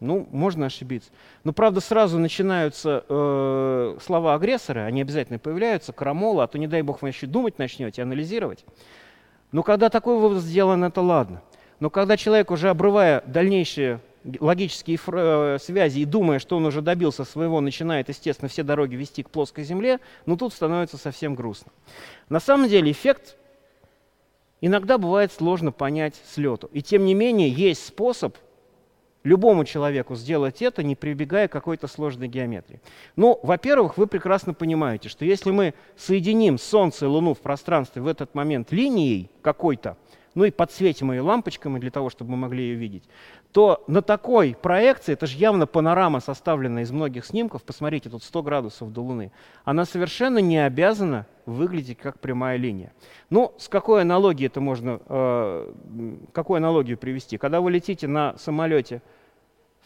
[0.00, 1.10] Ну, можно ошибиться.
[1.44, 6.82] Но, правда, сразу начинаются э, слова агрессора, они обязательно появляются, крамола, а то, не дай
[6.82, 8.64] бог, вы еще думать начнете, анализировать.
[9.52, 11.42] Но когда такой вывод сделан, это ладно.
[11.80, 17.24] Но когда человек, уже обрывая дальнейшие логические э, связи и думая, что он уже добился
[17.24, 21.72] своего, начинает, естественно, все дороги вести к плоской земле, но тут становится совсем грустно.
[22.28, 23.36] На самом деле эффект
[24.60, 26.68] иногда бывает сложно понять с лету.
[26.72, 28.36] И тем не менее есть способ
[29.22, 32.80] любому человеку сделать это, не прибегая к какой-то сложной геометрии.
[33.16, 38.06] Ну, во-первых, вы прекрасно понимаете, что если мы соединим Солнце и Луну в пространстве в
[38.06, 39.96] этот момент линией какой-то,
[40.34, 43.04] ну и подсветим ее лампочками для того, чтобы мы могли ее видеть,
[43.52, 48.42] то на такой проекции, это же явно панорама, составленная из многих снимков, посмотрите, тут 100
[48.42, 49.32] градусов до Луны,
[49.64, 52.92] она совершенно не обязана выглядеть как прямая линия.
[53.28, 55.72] Ну, с какой аналогией это можно, э,
[56.32, 57.38] какую аналогию привести?
[57.38, 59.02] Когда вы летите на самолете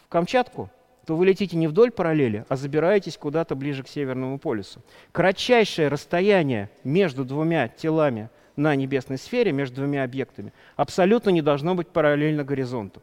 [0.03, 0.69] в Камчатку,
[1.05, 4.81] то вы летите не вдоль параллели, а забираетесь куда-то ближе к Северному полюсу.
[5.11, 11.89] Кратчайшее расстояние между двумя телами на небесной сфере, между двумя объектами, абсолютно не должно быть
[11.89, 13.01] параллельно горизонту.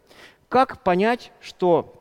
[0.49, 1.99] Как понять, что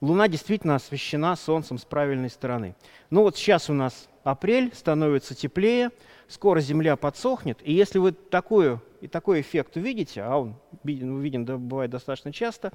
[0.00, 2.74] Луна действительно освещена Солнцем с правильной стороны?
[3.10, 5.90] Ну вот сейчас у нас апрель, становится теплее,
[6.26, 11.56] скоро Земля подсохнет, и если вы такую, и такой эффект увидите, а он виден, да,
[11.56, 12.72] бывает достаточно часто,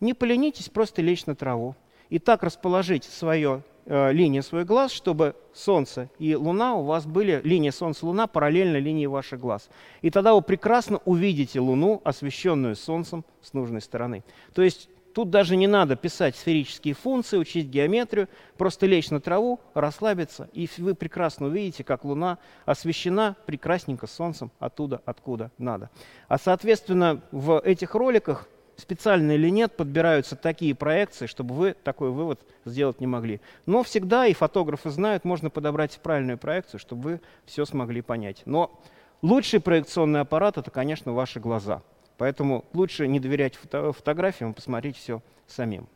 [0.00, 1.74] не поленитесь просто лечь на траву
[2.08, 7.40] и так расположить свое э, линии свой глаз, чтобы Солнце и Луна у вас были,
[7.42, 9.68] линия Солнца-Луна параллельно линии ваших глаз.
[10.02, 14.22] И тогда вы прекрасно увидите Луну, освещенную Солнцем с нужной стороны.
[14.54, 18.28] То есть тут даже не надо писать сферические функции, учить геометрию,
[18.58, 25.00] просто лечь на траву, расслабиться, и вы прекрасно увидите, как Луна освещена прекрасненько Солнцем оттуда,
[25.06, 25.88] откуда надо.
[26.28, 32.40] А соответственно в этих роликах специально или нет, подбираются такие проекции, чтобы вы такой вывод
[32.64, 33.40] сделать не могли.
[33.64, 38.42] Но всегда, и фотографы знают, можно подобрать правильную проекцию, чтобы вы все смогли понять.
[38.44, 38.78] Но
[39.22, 41.82] лучший проекционный аппарат– это, конечно, ваши глаза.
[42.18, 45.86] Поэтому лучше не доверять фото фотографиям, посмотреть все самим.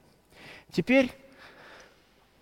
[0.71, 1.11] Теперь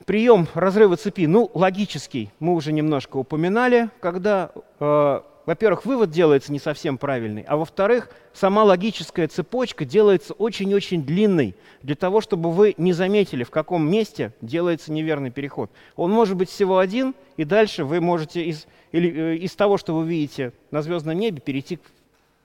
[0.05, 6.59] прием разрыва цепи, ну, логический, мы уже немножко упоминали, когда э, во-первых, вывод делается не
[6.59, 12.93] совсем правильный, а во-вторых, сама логическая цепочка делается очень-очень длинной, для того, чтобы вы не
[12.93, 15.71] заметили, в каком месте делается неверный переход.
[15.97, 19.95] Он может быть всего один, и дальше вы можете из, или, э, из того, что
[19.95, 21.79] вы видите на звездном небе, перейти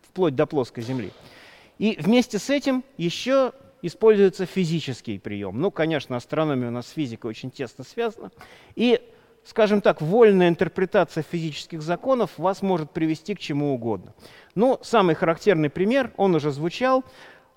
[0.07, 1.11] вплоть до плоской Земли.
[1.79, 5.59] И вместе с этим еще используется физический прием.
[5.59, 8.31] Ну, конечно, астрономия у нас с физикой очень тесно связана.
[8.77, 9.01] И
[9.45, 14.13] скажем так, вольная интерпретация физических законов вас может привести к чему угодно.
[14.55, 17.03] Ну, самый характерный пример, он уже звучал.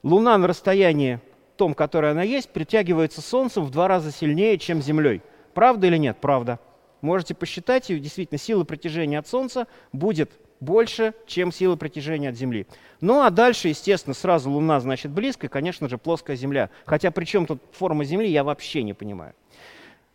[0.02, 1.20] Луна на расстоянии
[1.56, 5.22] том, которое она есть, притягивается Солнцем в два раза сильнее, чем Землей.
[5.54, 6.18] Правда или нет?
[6.20, 6.60] Правда.
[7.00, 12.66] Можете посчитать, и действительно сила притяжения от Солнца будет больше, чем сила притяжения от Земли.
[13.00, 16.70] Ну а дальше, естественно, сразу Луна значит близко, и, конечно же, плоская Земля.
[16.84, 19.34] Хотя при чем тут форма Земли, я вообще не понимаю.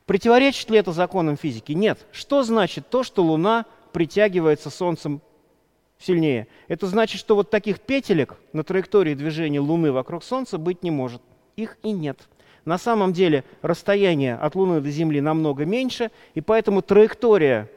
[0.06, 1.72] Противоречит ли это законам физики?
[1.72, 2.06] Нет.
[2.12, 5.22] Что значит то, что Луна притягивается Солнцем
[6.00, 6.48] сильнее?
[6.68, 11.22] Это значит, что вот таких петелек на траектории движения Луны вокруг Солнца быть не может.
[11.56, 12.20] Их и нет.
[12.66, 17.70] На самом деле расстояние от Луны до Земли намного меньше, и поэтому траектория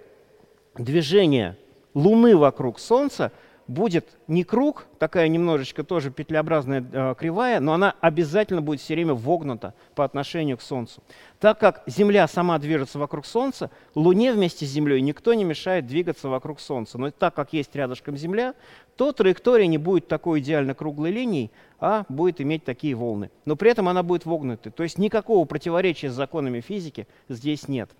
[0.77, 1.57] движения
[1.95, 3.33] Луны вокруг Солнца–
[3.67, 9.15] будет не круг, такая немножечко тоже петлеобразная э, кривая, но она обязательно будет все время
[9.15, 11.03] вогнута по отношению к Солнцу.
[11.41, 16.29] Так как Земля сама движется вокруг Солнца, Луне вместе с Землей никто не мешает двигаться
[16.29, 16.99] вокруг Солнца.
[16.99, 18.55] Но так как есть рядышком Земля,
[18.97, 21.51] то траектория не будет такой идеально круглой линией,
[21.81, 23.31] а будет иметь такие волны.
[23.45, 24.73] Но при этом она будет вогнутой.
[24.73, 27.91] То есть никакого противоречия с законами физики здесь нет.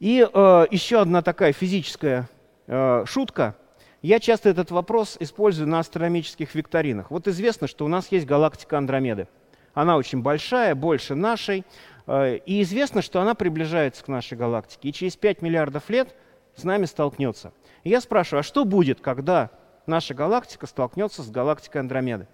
[0.00, 2.28] И э, еще одна такая физическая
[2.66, 3.56] э, шутка–
[4.02, 7.10] я часто этот вопрос использую на астрономических викторинах.
[7.10, 9.28] Вот известно, что у нас есть галактика Андромеды.
[9.74, 11.64] Она очень большая, больше нашей.
[12.08, 14.88] Э, и известно, что она приближается к нашей галактике.
[14.88, 16.16] И через 5 миллиардов лет
[16.56, 17.52] с нами столкнется.
[17.84, 19.50] И я спрашиваю, а что будет, когда
[19.86, 22.26] наша галактика столкнется с галактикой Андромеды?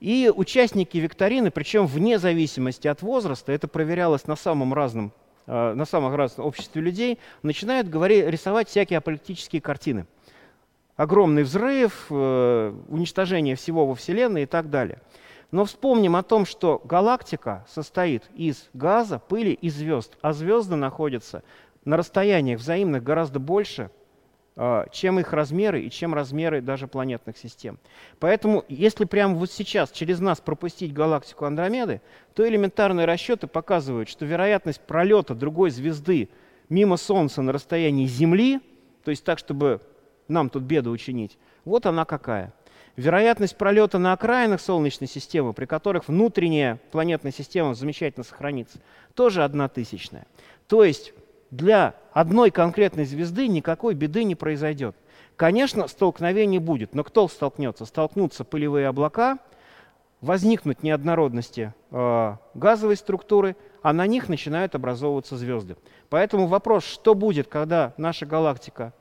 [0.00, 5.12] И участники викторины, причем вне зависимости от возраста, это проверялось на самом разном
[5.46, 10.06] э, на самых разных обществе людей, начинают говорить, рисовать всякие аполитические картины
[10.96, 15.00] огромный взрыв, э, уничтожение всего во Вселенной и так далее.
[15.50, 21.42] Но вспомним о том, что галактика состоит из газа, пыли и звезд, а звезды находятся
[21.84, 23.90] на расстояниях взаимных гораздо больше,
[24.56, 27.78] э, чем их размеры и чем размеры даже планетных систем.
[28.20, 32.00] Поэтому, если прямо вот сейчас через нас пропустить галактику Андромеды,
[32.34, 36.30] то элементарные расчеты показывают, что вероятность пролета другой звезды
[36.68, 38.60] мимо Солнца на расстоянии Земли,
[39.04, 39.80] то есть так, чтобы
[40.28, 41.38] нам тут беду учинить.
[41.64, 42.52] Вот она какая.
[42.96, 48.78] Вероятность пролета на окраинах Солнечной системы, при которых внутренняя планетная система замечательно сохранится,
[49.14, 50.26] тоже одна тысячная.
[50.68, 51.12] То есть
[51.50, 54.96] для одной конкретной звезды никакой беды не произойдет.
[55.36, 57.84] Конечно, столкновение будет, но кто столкнется?
[57.84, 59.38] Столкнутся пылевые облака,
[60.20, 65.76] возникнут неоднородности э, газовой структуры, а на них начинают образовываться звезды.
[66.08, 68.92] Поэтому вопрос, что будет, когда наша галактика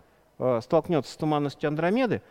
[0.61, 2.21] столкнется с туманностью Андромеды,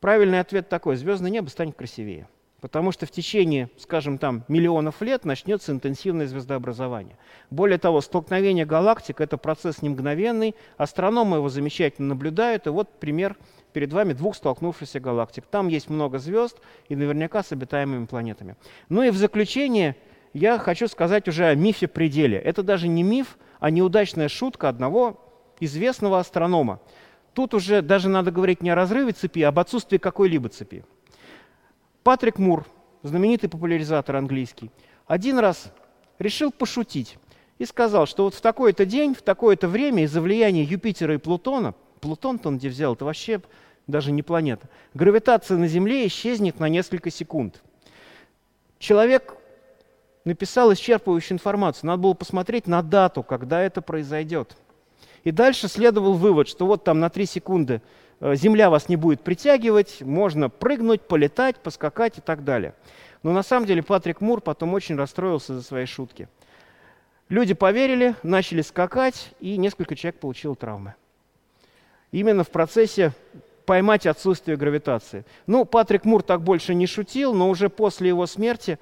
[0.00, 2.28] правильный ответ такой, звездное небо станет красивее.
[2.60, 7.16] Потому что в течение, скажем там, миллионов лет начнется интенсивное звездообразование.
[7.50, 13.36] Более того, столкновение галактик– это процесс не мгновенный, астрономы его замечательно наблюдают, и вот пример
[13.74, 15.44] перед вами двух столкнувшихся галактик.
[15.44, 16.58] Там есть много звезд
[16.88, 18.56] и наверняка с обитаемыми планетами.
[18.88, 19.94] Ну и в заключение
[20.32, 22.38] я хочу сказать уже о мифе пределе.
[22.38, 25.20] Это даже не миф, а неудачная шутка одного
[25.60, 26.80] известного астронома–
[27.36, 30.86] Тут уже даже надо говорить не о разрыве цепи, а об отсутствии какой-либо цепи.
[32.02, 32.64] Патрик Мур,
[33.02, 34.70] знаменитый популяризатор английский,
[35.06, 35.70] один раз
[36.18, 37.18] решил пошутить
[37.58, 41.74] и сказал, что вот в такой-то день, в такое-то время из-за влияния Юпитера и Плутона,
[42.00, 43.42] Плутон-то он где взял, это вообще
[43.86, 47.62] даже не планета, гравитация на Земле исчезнет на несколько секунд.
[48.78, 49.36] Человек
[50.24, 51.88] написал исчерпывающую информацию.
[51.88, 54.56] Надо было посмотреть на дату, когда это произойдет.
[55.26, 57.82] И дальше следовал вывод, что вот там на 3 секунды
[58.20, 62.74] э, Земля вас не будет притягивать, можно прыгнуть, полетать, поскакать и так далее.
[63.24, 66.28] Но на самом деле Патрик Мур потом очень расстроился за свои шутки.
[67.28, 70.94] Люди поверили, начали скакать, и несколько человек получило травмы.
[72.12, 73.10] Именно в процессе
[73.64, 75.24] поймать отсутствие гравитации.
[75.48, 78.78] Ну, Патрик Мур так больше не шутил, но уже после его смерти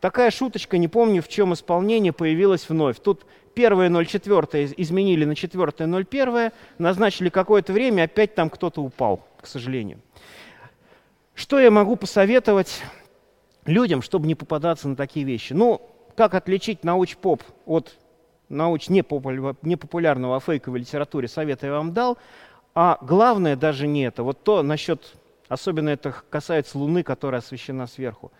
[0.00, 2.98] такая шуточка, не помню в чем исполнение, появилась вновь.
[2.98, 9.46] Тут первое 0,4 изменили на четвертое 0,1, назначили какое-то время, опять там кто-то упал, к
[9.46, 10.00] сожалению.
[11.34, 12.82] Что я могу посоветовать
[13.64, 15.52] людям, чтобы не попадаться на такие вещи?
[15.52, 15.80] Ну,
[16.14, 17.96] как отличить науч-поп от
[18.48, 22.18] науч непопулярного о фейковой литературе, совета я вам дал.
[22.74, 24.22] А главное даже не это.
[24.22, 25.14] Вот то насчет,
[25.48, 28.32] особенно это касается Луны, которая освещена сверху.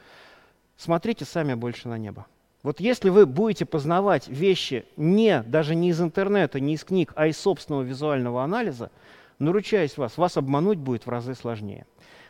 [0.77, 2.27] Смотрите сами больше на небо.
[2.63, 7.27] Вот если вы будете познавать вещи не, даже не из интернета, не из книг, а
[7.27, 8.91] из собственного визуального анализа,
[9.39, 11.87] наручаюсь вас, вас обмануть будет в разы сложнее.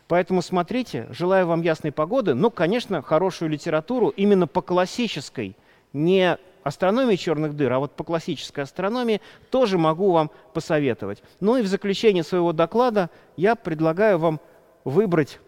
[0.09, 5.57] Поэтому смотрите, желаю вам ясной погоды, но, конечно, хорошую литературу именно по классической,
[5.93, 11.23] не астрономии черных дыр, а вот по классической астрономии тоже могу вам посоветовать.
[11.41, 14.41] Ну и в заключение своего доклада я предлагаю вам
[14.85, 15.41] выбрать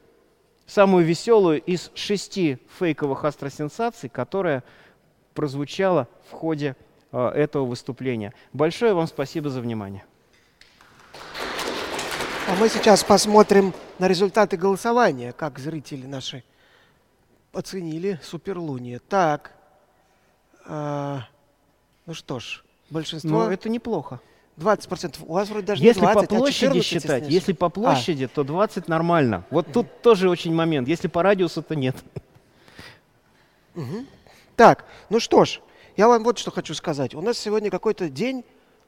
[0.66, 4.62] самую веселую из шести фейковых астросенсаций, которая
[5.34, 6.76] прозвучала в ходе
[7.12, 8.32] э, этого выступления.
[8.52, 10.04] Большое вам спасибо за внимание.
[12.46, 16.44] А мы сейчас посмотрим на результаты голосования, как зрители наши
[17.52, 18.98] оценили суперлуние.
[18.98, 19.52] Так,
[20.66, 21.22] а,
[22.06, 23.44] ну что ж, большинство...
[23.44, 24.20] Ну, это неплохо.
[24.56, 25.24] 20%.
[25.26, 28.24] У вас вроде даже если не 20, по площади а 14, считать, если, по площади,
[28.24, 28.28] а.
[28.28, 29.44] то 20 нормально.
[29.50, 30.88] Вот тут тоже очень момент.
[30.88, 31.96] Если по радиусу, то нет.
[33.74, 34.06] Угу.
[34.56, 35.60] Так, ну что ж,
[35.96, 37.14] я вам вот что хочу сказать.
[37.14, 38.44] У нас сегодня какой-то день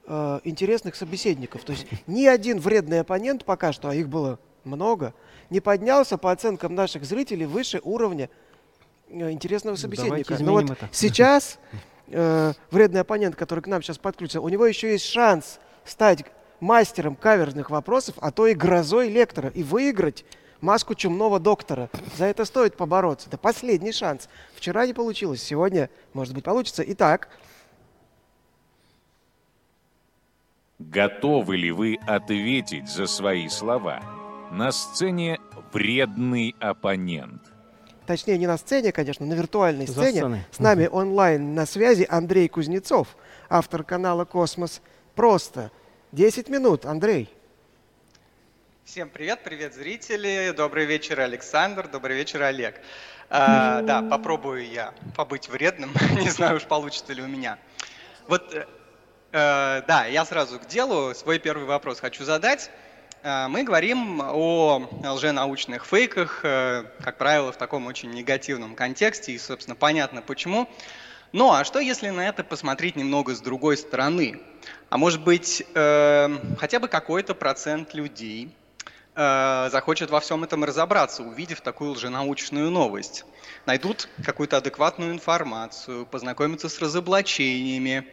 [0.06, 1.64] э, интересных собеседников.
[1.64, 5.14] То есть ни один вредный оппонент пока что, а их было много,
[5.50, 8.30] не поднялся по оценкам наших зрителей выше уровня
[9.08, 10.36] э, интересного собеседника.
[10.40, 10.88] Но вот это.
[10.92, 11.58] сейчас
[12.08, 16.24] э, вредный оппонент, который к нам сейчас подключится, у него еще есть шанс стать
[16.60, 20.24] мастером каверзных вопросов, а то и грозой лектора, и выиграть
[20.60, 21.90] маску чумного доктора.
[22.16, 23.28] За это стоит побороться.
[23.28, 24.28] Это последний шанс.
[24.54, 26.82] Вчера не получилось, сегодня, может быть, получится.
[26.86, 27.28] Итак,
[30.78, 34.02] Готовы ли вы ответить за свои слова?
[34.52, 35.40] На сцене
[35.72, 37.55] вредный оппонент.
[38.06, 40.44] Точнее, не на сцене, конечно, на виртуальной сцене.
[40.50, 43.16] С нами онлайн на связи Андрей Кузнецов,
[43.48, 44.80] автор канала «Космос
[45.14, 45.70] просто».
[46.12, 47.28] 10 минут, Андрей.
[48.84, 50.54] Всем привет, привет, зрители.
[50.56, 51.88] Добрый вечер, Александр.
[51.88, 52.80] Добрый вечер, Олег.
[53.28, 55.92] А, да, попробую я побыть вредным.
[56.20, 57.58] Не знаю уж, получится ли у меня.
[58.28, 58.66] Вот э,
[59.32, 61.14] Э, да, я сразу к делу.
[61.14, 62.70] Свой первый вопрос хочу задать.
[63.26, 69.38] Э, мы говорим о лженаучных фейках, э, как правило, в таком очень негативном контексте, и,
[69.38, 70.68] собственно, понятно почему.
[71.32, 74.40] Ну а что, если на это посмотреть немного с другой стороны?
[74.90, 78.54] А может быть, хотя бы какой-то процент людей
[79.16, 83.24] захочет во всем этом разобраться, увидев такую лженаучную новость.
[83.66, 88.06] Найдут какую-то адекватную информацию, познакомятся с разоблачениями,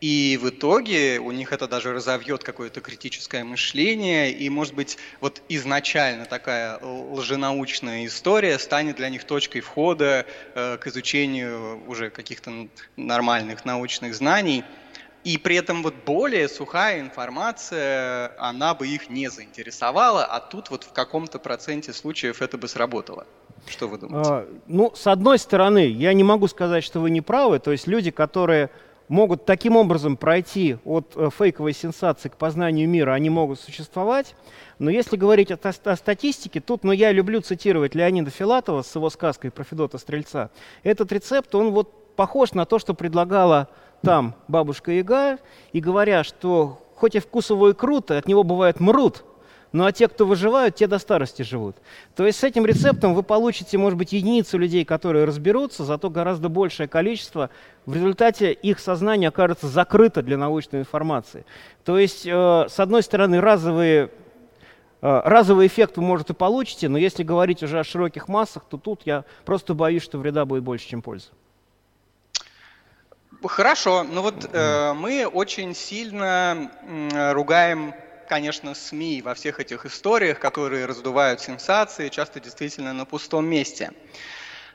[0.00, 5.42] и в итоге у них это даже разовьет какое-то критическое мышление, и, может быть, вот
[5.50, 13.66] изначально такая лженаучная история станет для них точкой входа э, к изучению уже каких-то нормальных
[13.66, 14.64] научных знаний.
[15.22, 20.84] И при этом вот более сухая информация, она бы их не заинтересовала, а тут вот
[20.84, 23.26] в каком-то проценте случаев это бы сработало.
[23.68, 24.30] Что вы думаете?
[24.30, 27.58] А, ну, с одной стороны, я не могу сказать, что вы не правы.
[27.58, 28.70] То есть люди, которые
[29.10, 34.36] могут таким образом пройти от э, фейковой сенсации к познанию мира, они могут существовать.
[34.78, 39.10] Но если говорить о, о статистике, тут, ну, я люблю цитировать Леонида Филатова с его
[39.10, 40.50] сказкой про Федота Стрельца.
[40.84, 43.68] Этот рецепт, он вот похож на то, что предлагала
[44.00, 45.38] там бабушка Яга,
[45.72, 49.24] и говоря, что хоть и вкусово и круто, от него бывает мрут,
[49.72, 51.76] ну а те, кто выживают, те до старости живут.
[52.16, 56.48] То есть с этим рецептом вы получите, может быть, единицу людей, которые разберутся, зато гораздо
[56.48, 57.50] большее количество.
[57.86, 61.44] В результате их сознание окажется закрыто для научной информации.
[61.84, 62.30] То есть, э,
[62.68, 64.10] с одной стороны, разовые
[65.02, 68.76] э, Разовый эффект вы, может, и получите, но если говорить уже о широких массах, то
[68.76, 71.28] тут я просто боюсь, что вреда будет больше, чем пользы.
[73.42, 77.94] Хорошо, ну вот э, мы очень сильно э, ругаем
[78.30, 83.90] конечно, СМИ во всех этих историях, которые раздувают сенсации, часто действительно на пустом месте.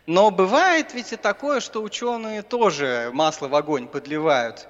[0.05, 4.67] Но бывает ведь и такое, что ученые тоже масло в огонь подливают.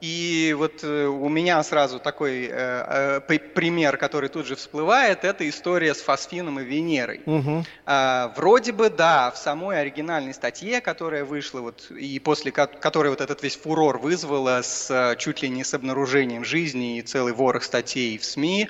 [0.00, 5.48] И вот э, у меня сразу такой э, э, пример, который тут же всплывает, это
[5.48, 7.20] история с фосфином и Венерой.
[7.26, 7.64] Угу.
[7.86, 13.20] Э, вроде бы, да, в самой оригинальной статье, которая вышла, вот, и после которой вот
[13.20, 18.18] этот весь фурор вызвала с чуть ли не с обнаружением жизни и целый ворох статей
[18.18, 18.68] в СМИ,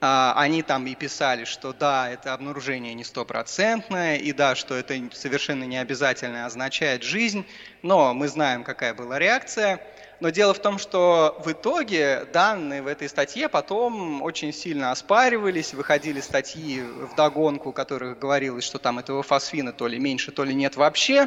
[0.00, 4.94] а, они там и писали, что да, это обнаружение не стопроцентное, и да, что это
[5.12, 7.44] совершенно не обязательно означает жизнь,
[7.82, 9.80] но мы знаем, какая была реакция.
[10.20, 15.72] Но дело в том, что в итоге данные в этой статье потом очень сильно оспаривались,
[15.72, 20.44] выходили статьи в догонку, в которых говорилось, что там этого фосфина то ли меньше, то
[20.44, 21.26] ли нет вообще.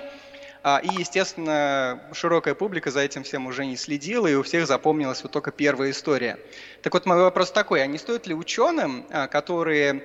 [0.62, 5.24] А, и, естественно, широкая публика за этим всем уже не следила, и у всех запомнилась
[5.24, 6.38] вот только первая история.
[6.84, 10.04] Так вот, мой вопрос такой, а не стоит ли ученым, а, которые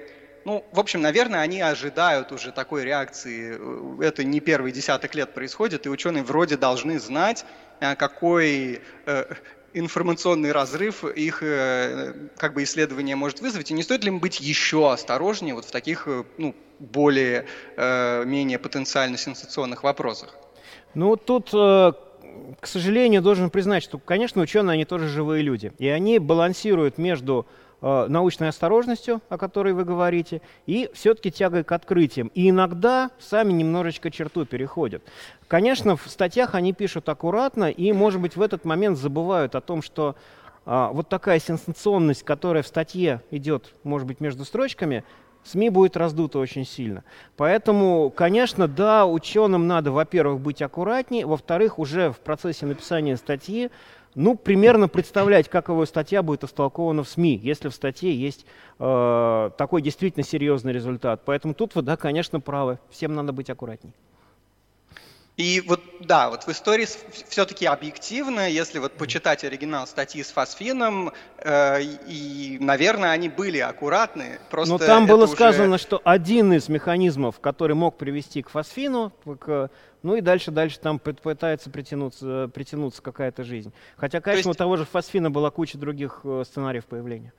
[0.48, 3.60] ну, в общем, наверное, они ожидают уже такой реакции.
[4.02, 7.44] Это не первый десяток лет происходит, и ученые вроде должны знать,
[7.80, 9.34] а, какой э,
[9.74, 14.40] информационный разрыв их э, как бы исследование может вызвать, и не стоит ли им быть
[14.40, 17.44] еще осторожнее вот в таких э, ну, более,
[17.76, 20.34] менее потенциально сенсационных вопросах?
[20.94, 21.92] Ну, тут, э,
[22.58, 25.72] к сожалению, должен признать, что, конечно, ученые, они тоже живые люди.
[25.78, 31.72] И они балансируют между э, научной осторожностью, о которой вы говорите, и все-таки тягой к
[31.72, 32.28] открытиям.
[32.34, 35.02] И иногда сами немножечко черту переходят.
[35.46, 39.82] Конечно, в статьях они пишут аккуратно, и, может быть, в этот момент забывают о том,
[39.82, 40.16] что
[40.66, 45.04] а, вот такая сенсационность, которая в статье идет, может быть, между строчками,
[45.44, 47.04] СМИ будет раздуто очень сильно.
[47.36, 53.70] Поэтому, конечно, да, ученым надо, во-первых, быть аккуратнее, во-вторых, уже в процессе написания статьи,
[54.18, 58.44] ну, примерно представлять, как его статья будет истолкована в СМИ, если в статье есть
[58.80, 61.22] э, такой действительно серьезный результат.
[61.24, 62.80] Поэтому тут вы, да, конечно, правы.
[62.90, 63.92] Всем надо быть аккуратней.
[65.38, 66.84] И вот, да, вот в истории
[67.28, 74.40] все-таки объективно, если вот почитать оригинал статьи с фосфином, э, и, наверное, они были аккуратны.
[74.50, 75.34] Просто Но там было уже...
[75.34, 79.70] сказано, что один из механизмов, который мог привести к фосфину, к,
[80.02, 83.72] ну и дальше, дальше там пытается притянуться, притянуться какая-то жизнь.
[83.96, 84.56] Хотя, конечно, есть...
[84.56, 87.32] у того же фосфина была куча других э, сценариев появления.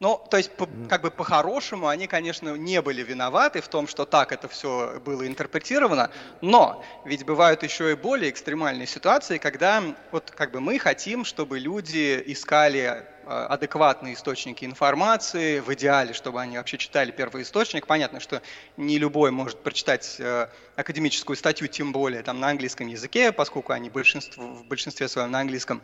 [0.00, 4.06] Ну, то есть, по, как бы по-хорошему, они, конечно, не были виноваты в том, что
[4.06, 10.30] так это все было интерпретировано, но ведь бывают еще и более экстремальные ситуации, когда вот
[10.30, 16.56] как бы мы хотим, чтобы люди искали Э, адекватные источники информации, в идеале, чтобы они
[16.56, 17.86] вообще читали первый источник.
[17.86, 18.42] Понятно, что
[18.76, 23.88] не любой может прочитать э, академическую статью, тем более там на английском языке, поскольку они
[23.90, 25.80] большинство, в большинстве своем на английском.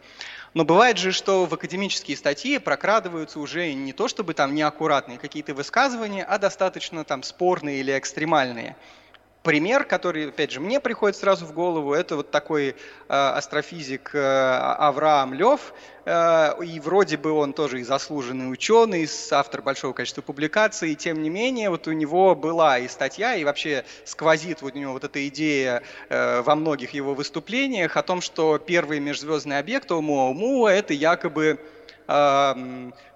[0.54, 5.54] Но бывает же, что в академические статьи прокрадываются уже не то чтобы там неаккуратные какие-то
[5.54, 8.76] высказывания, а достаточно там спорные или экстремальные
[9.46, 12.74] пример, который, опять же, мне приходит сразу в голову, это вот такой э,
[13.08, 15.72] астрофизик э, Авраам Лев,
[16.04, 21.22] э, и вроде бы он тоже и заслуженный ученый, автор большого количества публикаций, и тем
[21.22, 25.04] не менее вот у него была и статья, и вообще сквозит вот у него вот
[25.04, 30.92] эта идея э, во многих его выступлениях о том, что первый межзвездный объект Оumuamua– это
[30.92, 31.60] якобы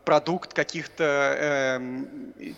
[0.04, 1.80] продукт каких-то э,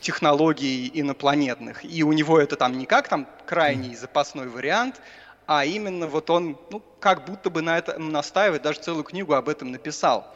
[0.00, 1.84] технологий инопланетных.
[1.84, 5.00] И у него это там не как там крайний запасной вариант,
[5.46, 9.48] а именно вот он, ну, как будто бы на это настаивает, даже целую книгу об
[9.48, 10.34] этом написал.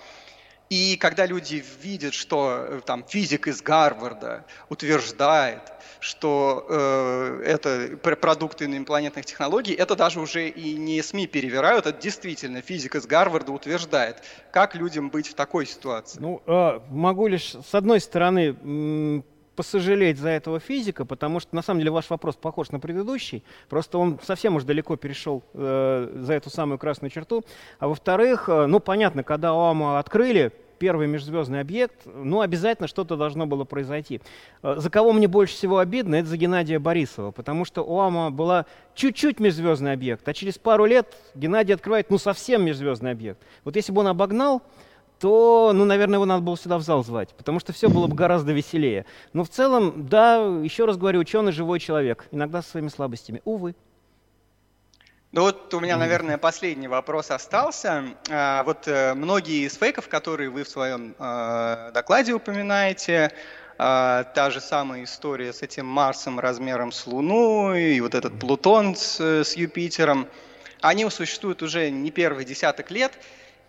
[0.69, 5.63] И когда люди видят, что э, там физик из Гарварда утверждает,
[6.07, 12.63] что э, это продукты инопланетных технологий, это даже уже и не СМИ перевирают, это действительно
[12.63, 14.23] физик из Гарварда утверждает.
[14.53, 16.21] Как людям быть в такой ситуации?
[16.21, 19.25] Ну, э, могу лишь с одной стороны
[19.57, 23.99] посожалеть за этого физика, потому что на самом деле ваш вопрос похож на предыдущий, просто
[23.99, 27.45] он совсем уж далеко перешел э, за эту самую красную черту.
[27.79, 33.47] А во-вторых, э, ну понятно, когда ОАМа открыли, первый межзвездный объект, ну, обязательно что-то должно
[33.47, 34.21] было произойти.
[34.63, 38.31] Э, за кого мне больше всего обидно, это за Геннадия Борисова, потому что у АМА
[38.31, 43.41] была чуть-чуть межзвездный объект, а через пару лет Геннадий открывает, ну, совсем межзвездный объект.
[43.65, 44.63] Вот если бы он обогнал,
[45.19, 48.15] то, ну, наверное, его надо было сюда в зал звать, потому что все было бы
[48.15, 49.07] гораздо веселее.
[49.33, 53.41] Но в целом, да, еще раз говорю, ученый живой человек, иногда со своими слабостями.
[53.45, 53.75] Увы.
[55.33, 58.05] Ну вот у меня, наверное, последний вопрос остался.
[58.31, 63.33] А, вот э, многие из фейков, которые вы в своем э, докладе упоминаете,
[63.79, 68.97] а, та же самая история с этим Марсом размером с Луну и вот этот Плутон
[68.97, 70.29] с, с Юпитером,
[70.81, 73.13] они существуют уже не первый десяток лет,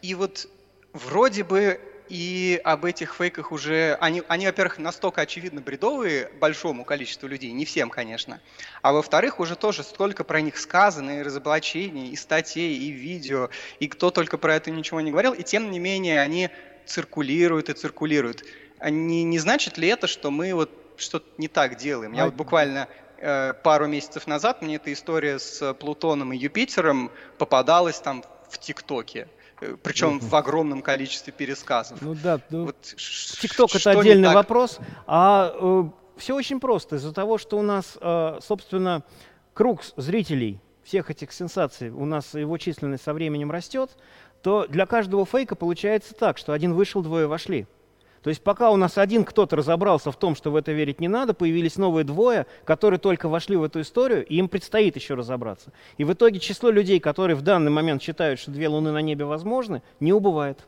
[0.02, 0.48] и вот
[0.94, 3.98] вроде бы и об этих фейках уже...
[4.00, 8.40] Они, они во-первых, настолько очевидно бредовые большому количеству людей, не всем, конечно.
[8.82, 13.50] А во-вторых, уже тоже столько про них сказано, и разоблачений, и статей, и видео,
[13.80, 16.50] и кто только про это ничего не говорил, и тем не менее они
[16.86, 18.44] циркулируют и циркулируют.
[18.80, 22.14] А не, не значит ли это, что мы вот что-то не так делаем?
[22.14, 22.88] Я вот буквально
[23.18, 29.28] э, пару месяцев назад мне эта история с Плутоном и Юпитером попадалась там в ТикТоке.
[29.62, 32.02] Э, Причем в огромном количестве пересказов.
[32.02, 34.80] Ну да, ну, вот, ТикТок это отдельный вопрос.
[35.06, 35.84] А э,
[36.18, 36.98] все очень просто.
[36.98, 39.04] Из-за того, что у нас, э, собственно,
[39.54, 43.98] круг зрителей всех этих сенсаций, у нас его численность со временем растет,
[44.42, 47.68] то для каждого фейка получается так, что один вышел, двое вошли.
[48.28, 51.08] То есть пока у нас один кто-то разобрался в том, что в это верить не
[51.08, 55.72] надо, появились новые двое, которые только вошли в эту историю, и им предстоит еще разобраться.
[55.98, 59.24] И в итоге число людей, которые в данный момент считают, что две луны на небе
[59.24, 60.68] возможны, не убывает.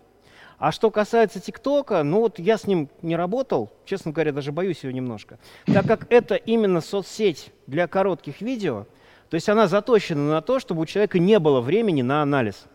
[0.57, 4.81] А что касается ТикТока, ну вот я с ним не работал, честно говоря, даже боюсь
[4.83, 8.85] его немножко, так как это именно соцсеть для коротких видео,
[9.29, 12.67] то есть она заточена на то, чтобы у человека не было времени на анализ.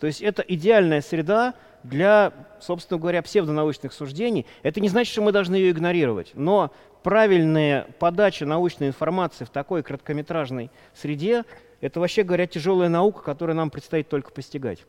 [0.00, 1.54] То есть это идеальная среда
[1.84, 4.46] для, собственно говоря, псевдонаучных суждений.
[4.62, 6.72] Это не значит, что мы должны ее игнорировать, но
[7.04, 11.44] правильная подача научной информации в такой короткометражной среде–
[11.80, 14.86] это, вообще говоря, тяжелая наука, которую нам предстоит только постигать.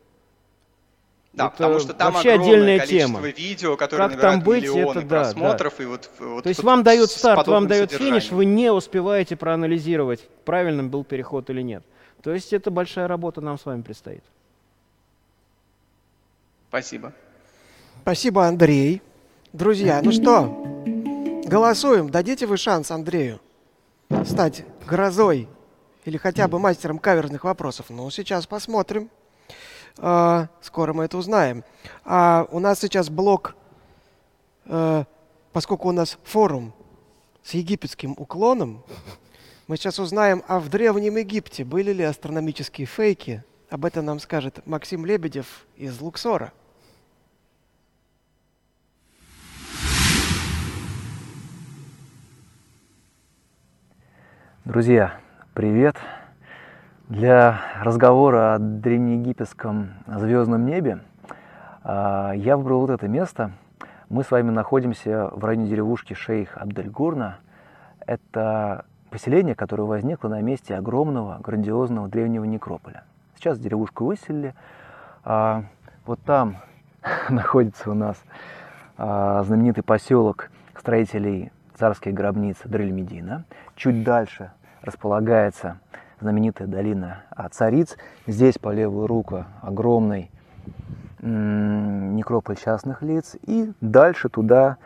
[1.34, 3.20] Да, это потому что там вообще отдельная тема.
[3.20, 5.74] видео, которые как там быть, миллионы это, да, просмотров.
[5.78, 5.84] Да.
[5.84, 10.30] И вот, вот, То есть вам дают старт, вам дают финиш, вы не успеваете проанализировать,
[10.46, 11.84] правильным был переход или нет.
[12.24, 14.24] То есть это большая работа нам с вами предстоит.
[16.70, 17.13] Спасибо.
[18.01, 19.01] Спасибо, Андрей.
[19.53, 20.45] Друзья, ну что,
[21.45, 22.09] голосуем.
[22.09, 23.39] Дадите вы шанс Андрею
[24.26, 25.47] стать грозой
[26.03, 27.88] или хотя бы мастером каверных вопросов?
[27.89, 29.09] Ну, сейчас посмотрим.
[29.97, 31.63] А, скоро мы это узнаем.
[32.03, 33.55] А у нас сейчас блок,
[34.66, 35.05] а,
[35.53, 36.74] поскольку у нас форум
[37.43, 38.84] с египетским уклоном,
[39.68, 43.43] мы сейчас узнаем, а в Древнем Египте были ли астрономические фейки.
[43.76, 46.53] Об этом нам скажет Максим Лебедев из Луксора.
[54.63, 55.19] Друзья,
[55.53, 55.97] привет!
[57.09, 60.99] Для разговора о древнеегипетском звездном небе
[61.84, 63.51] а, я выбрал вот это место.
[64.07, 67.39] Мы с вами находимся в районе деревушки Шейх Абдельгурна.
[67.99, 73.03] Это поселение, которое возникло на месте огромного, грандиозного древнего некрополя.
[73.36, 74.53] Сейчас деревушку выселили.
[75.23, 75.63] А,
[76.05, 76.57] вот там
[77.29, 78.21] находится у нас
[78.97, 83.45] а, знаменитый поселок строителей царской гробницы Дрель-Медина.
[83.75, 85.79] Чуть дальше располагается
[86.19, 87.97] знаменитая долина Цариц.
[88.25, 90.31] Здесь по левую руку огромный
[91.21, 93.36] некрополь частных лиц.
[93.45, 94.77] И дальше туда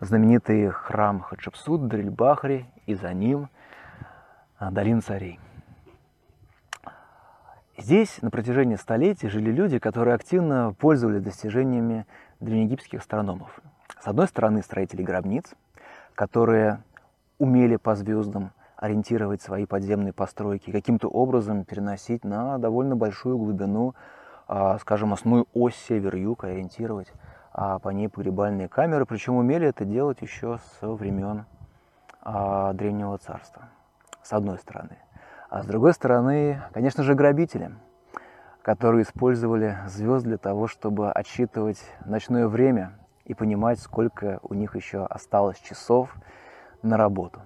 [0.00, 3.48] знаменитый храм Хатшепсут, Дрильбахри, и за ним
[4.58, 5.38] а, долина царей.
[7.78, 12.06] Здесь на протяжении столетий жили люди, которые активно пользовались достижениями
[12.40, 13.60] древнеегипетских астрономов.
[14.00, 15.46] С одной стороны, строители гробниц,
[16.14, 16.82] которые
[17.38, 23.94] умели по звездам ориентировать свои подземные постройки, каким-то образом переносить на довольно большую глубину,
[24.48, 27.12] а, скажем, основную ось север-юг, ориентировать
[27.54, 31.44] а по ней погребальные камеры, причем умели это делать еще со времен
[32.22, 33.68] а, Древнего Царства,
[34.22, 34.96] с одной стороны.
[35.52, 37.72] А с другой стороны, конечно же, грабители,
[38.62, 42.94] которые использовали звезд для того, чтобы отсчитывать ночное время
[43.26, 46.16] и понимать, сколько у них еще осталось часов
[46.80, 47.42] на работу.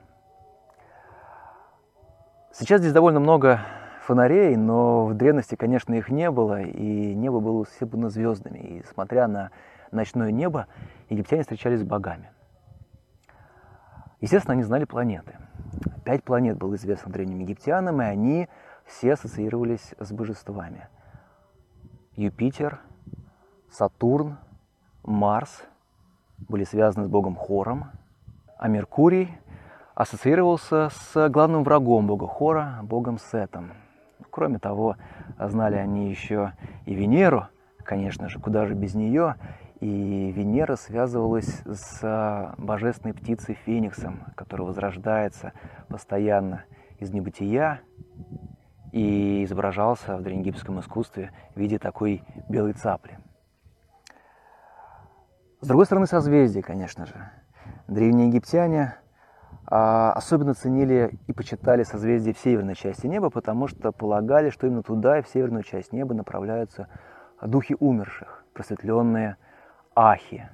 [2.53, 3.63] Сейчас здесь довольно много
[4.03, 8.59] фонарей, но в древности, конечно, их не было, и небо было усыпано звездами.
[8.59, 9.51] И смотря на
[9.91, 10.69] ночное небо,
[11.09, 12.31] египтяне встречались с богами.
[14.21, 15.37] Естественно, они знали планеты.
[16.05, 18.49] Пять планет было известно древним египтянам, и они
[18.85, 20.89] все ассоциировались с божествами.
[22.15, 22.81] Юпитер,
[23.71, 24.39] Сатурн,
[25.03, 25.65] Марс
[26.39, 27.91] были связаны с богом Хором,
[28.59, 29.37] а Меркурий
[29.95, 33.73] ассоциировался с главным врагом бога Хора, богом Сетом.
[34.31, 34.97] Кроме того,
[35.39, 36.53] знали они еще
[36.85, 37.49] и Венеру,
[37.83, 39.37] конечно же, куда же без нее,
[39.81, 45.53] и Венера связывалась с божественной птицей Фениксом, которая возрождается
[45.89, 46.65] постоянно
[46.99, 47.81] из небытия
[48.93, 53.19] и изображался в древнеегипетском искусстве в виде такой белой цапли.
[55.61, 57.31] С другой стороны, созвездия, конечно же.
[57.89, 58.97] Древние египтяне
[59.67, 64.83] а, особенно ценили и почитали созвездия в северной части неба, потому что полагали, что именно
[64.83, 66.89] туда в северную часть неба направляются
[67.43, 69.37] духи умерших, просветленные
[69.97, 70.49] Ахи.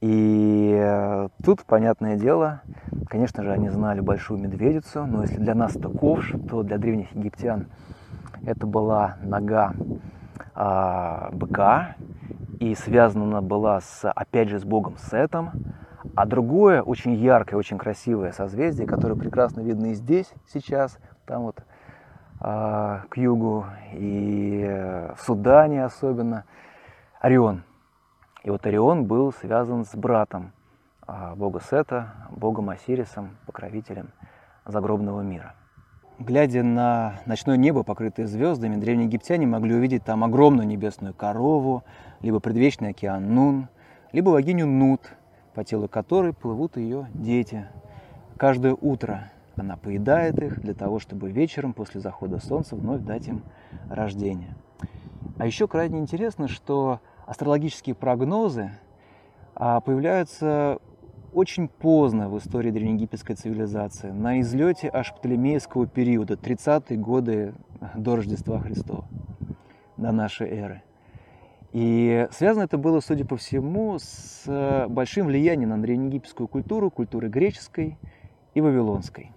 [0.00, 2.62] И э, тут, понятное дело,
[3.08, 7.12] конечно же, они знали большую медведицу, но если для нас это ковш, то для древних
[7.12, 7.66] египтян
[8.44, 9.72] это была нога
[10.54, 11.96] а, быка,
[12.60, 15.50] и связана она была, с, опять же, с богом Сетом.
[16.14, 21.62] А другое, очень яркое, очень красивое созвездие, которое прекрасно видно и здесь сейчас, там вот
[22.40, 26.44] а, к югу, и э, в Судане особенно,
[27.20, 27.62] Орион.
[28.44, 30.52] И вот Орион был связан с братом
[31.06, 34.10] а, бога Сета, богом Осирисом, покровителем
[34.64, 35.54] загробного мира.
[36.18, 41.84] Глядя на ночное небо, покрытое звездами, древние египтяне могли увидеть там огромную небесную корову,
[42.20, 43.68] либо предвечный океан Нун,
[44.12, 45.00] либо богиню Нут,
[45.54, 47.66] по телу которой плывут ее дети.
[48.36, 53.42] Каждое утро она поедает их для того, чтобы вечером после захода солнца вновь дать им
[53.88, 54.54] рождение.
[55.38, 58.72] А еще крайне интересно, что астрологические прогнозы
[59.54, 60.78] а, появляются
[61.34, 67.54] очень поздно в истории древнеегипетской цивилизации, на излете аж Птолемейского периода, 30-е годы
[67.94, 69.04] до Рождества Христова,
[69.98, 70.82] до нашей эры.
[71.72, 77.98] И связано это было, судя по всему, с большим влиянием на древнеегипетскую культуру, культуры греческой
[78.54, 79.32] и вавилонской.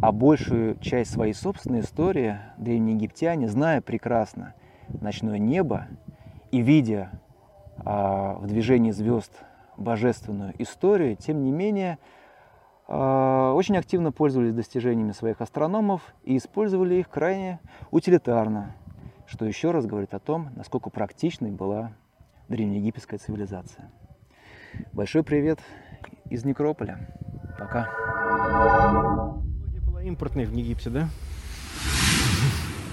[0.00, 4.54] А большую часть своей собственной истории древние египтяне, зная прекрасно
[5.00, 5.88] ночное небо
[6.50, 7.10] и видя
[7.78, 9.32] а, в движении звезд
[9.76, 11.98] божественную историю, тем не менее,
[12.86, 18.74] а, очень активно пользовались достижениями своих астрономов и использовали их крайне утилитарно,
[19.26, 21.92] что еще раз говорит о том, насколько практичной была
[22.48, 23.90] древнеегипетская цивилизация.
[24.92, 25.60] Большой привет
[26.28, 27.08] из Некрополя.
[27.58, 27.88] Пока.
[29.86, 31.08] Была импортной в Египте, да?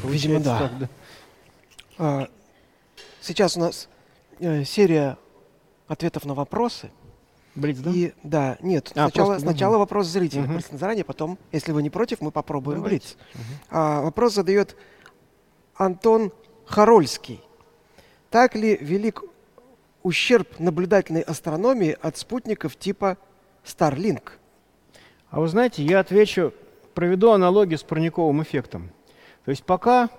[0.03, 0.59] Видимо, да.
[0.59, 0.87] Так, да.
[1.97, 2.27] А,
[3.21, 3.89] сейчас у нас
[4.39, 5.17] э, серия
[5.87, 6.91] ответов на вопросы.
[7.55, 7.91] Блиц, да?
[7.91, 9.79] И, да, нет, а, сначала, просто, сначала угу.
[9.79, 10.59] вопрос зрителя, угу.
[10.73, 13.07] заранее, потом, если вы не против, мы попробуем Давайте.
[13.07, 13.17] Блиц.
[13.33, 13.41] Угу.
[13.71, 14.75] А, вопрос задает
[15.75, 16.31] Антон
[16.65, 17.41] Харольский.
[18.29, 19.23] Так ли велик
[20.03, 23.17] ущерб наблюдательной астрономии от спутников типа
[23.65, 24.23] Starlink?
[25.29, 26.53] А вы знаете, я отвечу,
[26.93, 28.91] проведу аналогию с парниковым эффектом.
[29.45, 30.09] То есть пока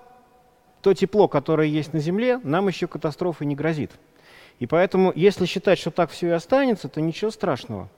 [0.81, 3.91] то тепло, которое есть на Земле, нам еще катастрофы не грозит.
[4.59, 7.89] И поэтому, если считать, что так все и останется, то ничего страшного.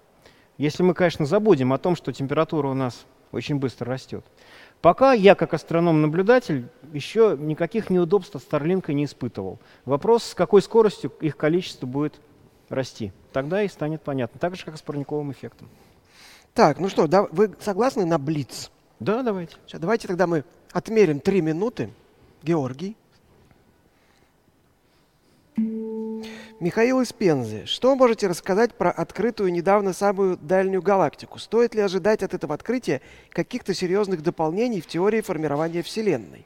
[0.58, 4.24] Если мы, конечно, забудем о том, что температура у нас очень быстро растет.
[4.82, 9.60] Пока я, как астроном-наблюдатель, еще никаких неудобств от Старлинка не испытывал.
[9.86, 12.20] Вопрос, с какой скоростью их количество будет
[12.70, 13.12] расти.
[13.32, 14.40] Тогда и станет понятно.
[14.40, 15.70] Так же, как с парниковым эффектом.
[16.54, 18.72] Так, ну что, да, вы согласны на Блиц?
[19.00, 19.56] Да, давайте.
[19.66, 21.90] Сейчас, давайте тогда мы отмерим три минуты.
[22.44, 22.96] Георгий.
[26.60, 27.66] Михаил из Пензы.
[27.66, 31.40] Что можете рассказать про открытую недавно самую дальнюю галактику?
[31.40, 36.46] Стоит ли ожидать от этого открытия каких-то серьезных дополнений в теории формирования Вселенной?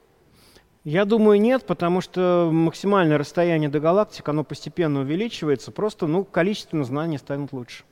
[0.85, 6.85] Я думаю, нет, потому что максимальное расстояние до галактик, оно постепенно увеличивается, просто ну, количественно
[6.85, 7.83] знания станут лучше.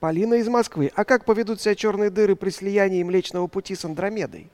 [0.00, 0.90] Полина из Москвы.
[0.94, 4.48] А как поведут себя черные дыры при слиянии Млечного Пути с Андромедой?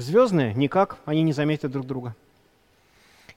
[0.00, 0.54] Звездные?
[0.54, 2.14] Никак, они не заметят друг друга.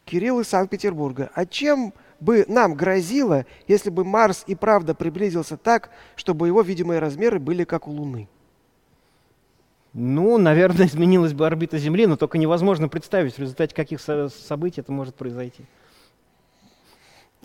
[0.05, 1.29] Кирилл из Санкт-Петербурга.
[1.33, 6.99] А чем бы нам грозило, если бы Марс и правда приблизился так, чтобы его видимые
[6.99, 8.29] размеры были как у Луны?
[9.93, 14.91] Ну, наверное, изменилась бы орбита Земли, но только невозможно представить, в результате каких событий это
[14.91, 15.65] может произойти.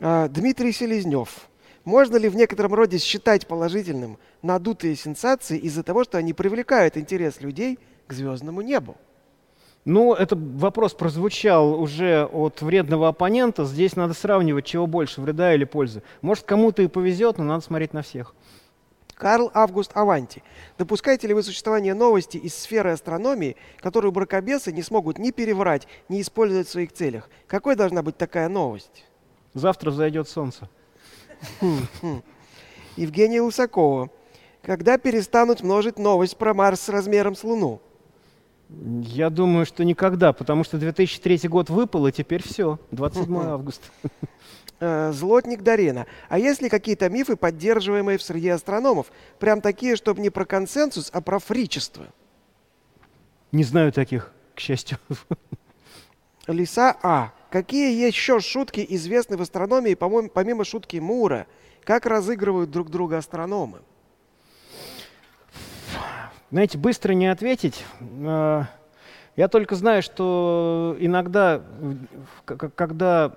[0.01, 1.49] А, Дмитрий Селезнев.
[1.85, 7.41] Можно ли в некотором роде считать положительным надутые сенсации из-за того, что они привлекают интерес
[7.41, 8.97] людей к звездному небу?
[9.85, 13.64] Ну, этот вопрос прозвучал уже от вредного оппонента.
[13.64, 16.03] Здесь надо сравнивать, чего больше, вреда или пользы.
[16.20, 18.35] Может, кому-то и повезет, но надо смотреть на всех.
[19.18, 20.43] Карл Август Аванти.
[20.79, 26.20] Допускаете ли вы существование новости из сферы астрономии, которую бракобесы не смогут ни переврать, ни
[26.20, 27.29] использовать в своих целях?
[27.49, 29.05] Какой должна быть такая новость?
[29.55, 30.68] Завтра взойдет солнце.
[31.61, 32.22] Хм, хм.
[32.97, 34.11] Евгения Лысакова.
[34.62, 37.81] Когда перестанут множить новость про Марс с размером с Луну?
[38.69, 43.87] Я думаю, что никогда, потому что 2003 год выпал, и теперь все, 27 августа.
[44.81, 46.07] Э, Злотник Дарена.
[46.29, 49.07] А есть ли какие-то мифы, поддерживаемые в среде астрономов?
[49.39, 52.07] Прям такие, чтобы не про консенсус, а про фричество?
[53.53, 54.99] Не знаю таких, к счастью.
[56.47, 57.33] Лиса А.
[57.51, 61.47] Какие еще шутки известны в астрономии, помимо шутки Мура?
[61.83, 63.79] Как разыгрывают друг друга астрономы?
[66.51, 67.84] Знаете, быстро не ответить.
[68.01, 68.62] Э,
[69.36, 71.62] я только знаю, что иногда,
[72.46, 73.34] когда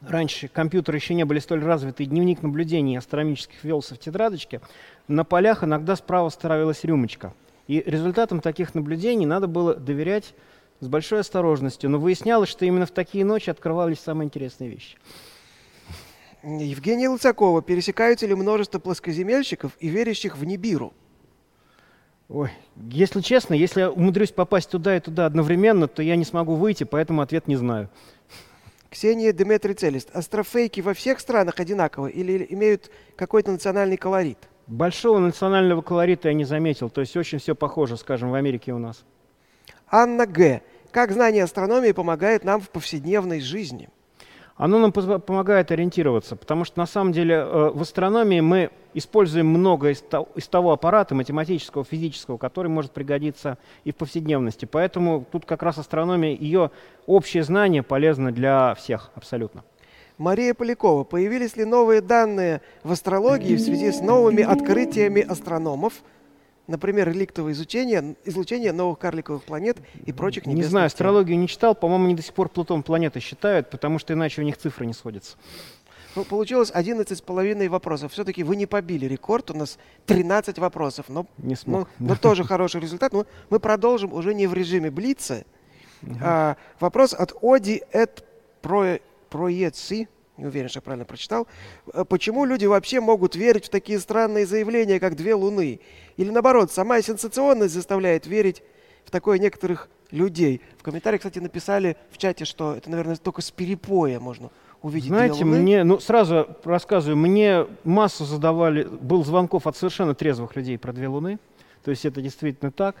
[0.00, 4.60] раньше компьютеры еще не были столь развиты, и дневник наблюдений астрономических велся в тетрадочке,
[5.06, 7.34] на полях иногда справа ставилась рюмочка.
[7.68, 10.34] И результатам таких наблюдений надо было доверять
[10.80, 14.98] с большой осторожностью, но выяснялось, что именно в такие ночи открывались самые интересные вещи.
[16.42, 17.62] Евгения Луцакова.
[17.62, 20.92] Пересекаются ли множество плоскоземельщиков и верящих в Нибиру?
[22.32, 22.50] Ой,
[22.90, 26.84] если честно, если я умудрюсь попасть туда и туда одновременно, то я не смогу выйти,
[26.84, 27.90] поэтому ответ не знаю.
[28.88, 30.08] Ксения Дмитрий Целест.
[30.14, 34.38] Астрофейки во всех странах одинаковы или имеют какой-то национальный колорит?
[34.66, 38.78] Большого национального колорита я не заметил, то есть очень все похоже, скажем, в Америке у
[38.78, 39.04] нас.
[39.90, 40.62] Анна Г.
[40.90, 43.90] Как знание астрономии помогает нам в повседневной жизни?
[44.62, 49.90] Оно нам помогает ориентироваться, потому что на самом деле э, в астрономии мы используем много
[49.90, 50.00] из,
[50.48, 54.64] того аппарата математического, физического, который может пригодиться и в повседневности.
[54.64, 56.70] Поэтому тут как раз астрономия, ее
[57.08, 59.64] общее знание полезно для всех абсолютно.
[60.16, 61.02] Мария Полякова.
[61.02, 65.94] Появились ли новые данные в астрологии в связи с новыми открытиями астрономов,
[66.66, 70.94] например, реликтовое изучение, излучение новых карликовых планет и прочих небесных Не знаю, тел.
[70.94, 71.74] астрологию не читал.
[71.74, 74.92] По-моему, они до сих пор Плутон планеты считают, потому что иначе у них цифры не
[74.92, 75.36] сходятся.
[76.14, 78.12] Ну, получилось 11 с половиной вопросов.
[78.12, 79.50] Все-таки вы не побили рекорд.
[79.50, 81.06] У нас 13 вопросов.
[81.08, 81.88] Но, не смог.
[81.98, 83.12] Но, но тоже хороший результат.
[83.12, 85.44] Но мы продолжим уже не в режиме Блица.
[86.02, 86.16] Угу.
[86.20, 88.24] А, вопрос от Оди Эд
[89.30, 91.46] Проеци не уверен, что я правильно прочитал,
[91.92, 95.80] э, почему люди вообще могут верить в такие странные заявления, как две луны?
[96.16, 98.62] Или наоборот, сама сенсационность заставляет верить
[99.04, 100.60] в такое некоторых людей?
[100.78, 104.50] В комментариях, кстати, написали в чате, что это, наверное, только с перепоя можно
[104.82, 110.78] увидеть Знаете, мне, ну сразу рассказываю, мне массу задавали, был звонков от совершенно трезвых людей
[110.78, 111.38] про две луны,
[111.84, 112.96] то есть это действительно так.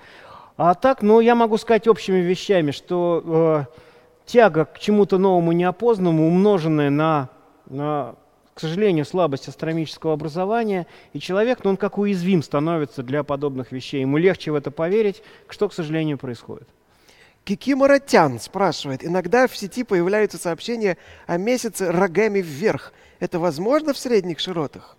[0.56, 3.80] А так, ну, я могу сказать общими вещами, что э,
[4.26, 7.30] тяга к чему-то новому неопознанному, умноженная на,
[7.66, 8.14] на,
[8.54, 14.02] к сожалению, слабость астрономического образования, и человек, ну, он как уязвим становится для подобных вещей.
[14.02, 16.68] Ему легче в это поверить, что, к сожалению, происходит.
[17.44, 20.96] Кики Маратян спрашивает, иногда в сети появляются сообщения
[21.26, 22.92] о месяце рогами вверх.
[23.18, 24.96] Это возможно в средних широтах?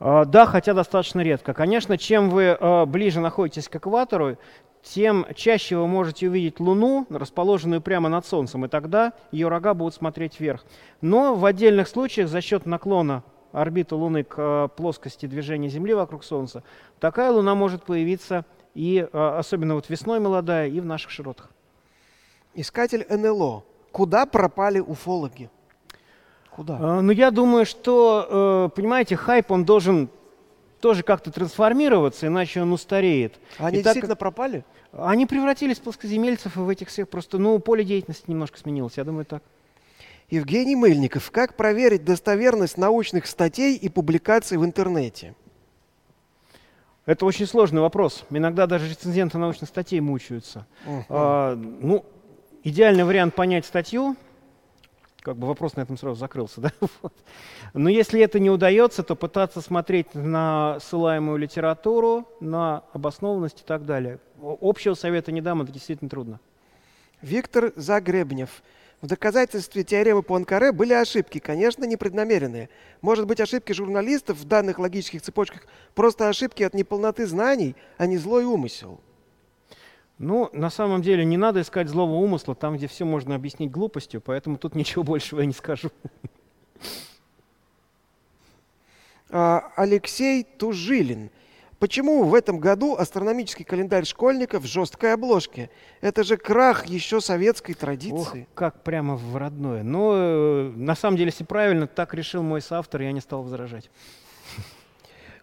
[0.00, 1.54] Uh, да, хотя достаточно редко.
[1.54, 4.36] Конечно, чем вы uh, ближе находитесь к экватору,
[4.84, 9.94] тем чаще вы можете увидеть Луну, расположенную прямо над Солнцем, и тогда ее рога будут
[9.94, 10.64] смотреть вверх.
[11.00, 16.22] Но в отдельных случаях за счет наклона орбиты Луны к э, плоскости движения Земли вокруг
[16.22, 16.62] Солнца,
[17.00, 21.50] такая Луна может появиться и э, особенно вот весной молодая, и в наших широтах.
[22.54, 23.64] Искатель НЛО.
[23.90, 25.50] Куда пропали уфологи?
[26.50, 26.78] Куда?
[26.78, 30.10] Э, ну, я думаю, что, понимаете, хайп, он должен
[30.84, 33.40] тоже как-то трансформироваться, иначе он устареет.
[33.58, 34.66] А они и действительно так, пропали?
[34.92, 39.04] Они превратились в плоскоземельцев, и в этих всех просто, ну, поле деятельности немножко сменилось, я
[39.04, 39.42] думаю, так.
[40.28, 41.30] Евгений Мыльников.
[41.30, 45.34] Как проверить достоверность научных статей и публикаций в интернете?
[47.06, 48.24] Это очень сложный вопрос.
[48.28, 50.66] Иногда даже рецензенты научных статей мучаются.
[50.84, 51.04] Uh-huh.
[51.08, 52.04] А, ну,
[52.62, 54.16] идеальный вариант понять статью
[55.24, 56.70] как бы вопрос на этом сразу закрылся, да?
[57.02, 57.14] Вот.
[57.72, 63.86] Но если это не удается, то пытаться смотреть на ссылаемую литературу, на обоснованность и так
[63.86, 64.20] далее.
[64.40, 66.40] Общего совета не дам, это действительно трудно.
[67.22, 68.62] Виктор Загребнев.
[69.00, 72.68] В доказательстве теоремы Пуанкаре были ошибки, конечно, непреднамеренные.
[73.00, 78.18] Может быть, ошибки журналистов в данных логических цепочках просто ошибки от неполноты знаний, а не
[78.18, 79.00] злой умысел.
[80.18, 84.20] Ну, на самом деле, не надо искать злого умысла там, где все можно объяснить глупостью,
[84.20, 85.90] поэтому тут ничего большего я не скажу.
[89.30, 91.30] А, Алексей Тужилин.
[91.80, 95.70] Почему в этом году астрономический календарь школьников в жесткой обложке?
[96.00, 98.46] Это же крах еще советской традиции.
[98.48, 99.82] Ох, как прямо в родное.
[99.82, 103.90] Но э, на самом деле, если правильно, так решил мой соавтор, я не стал возражать.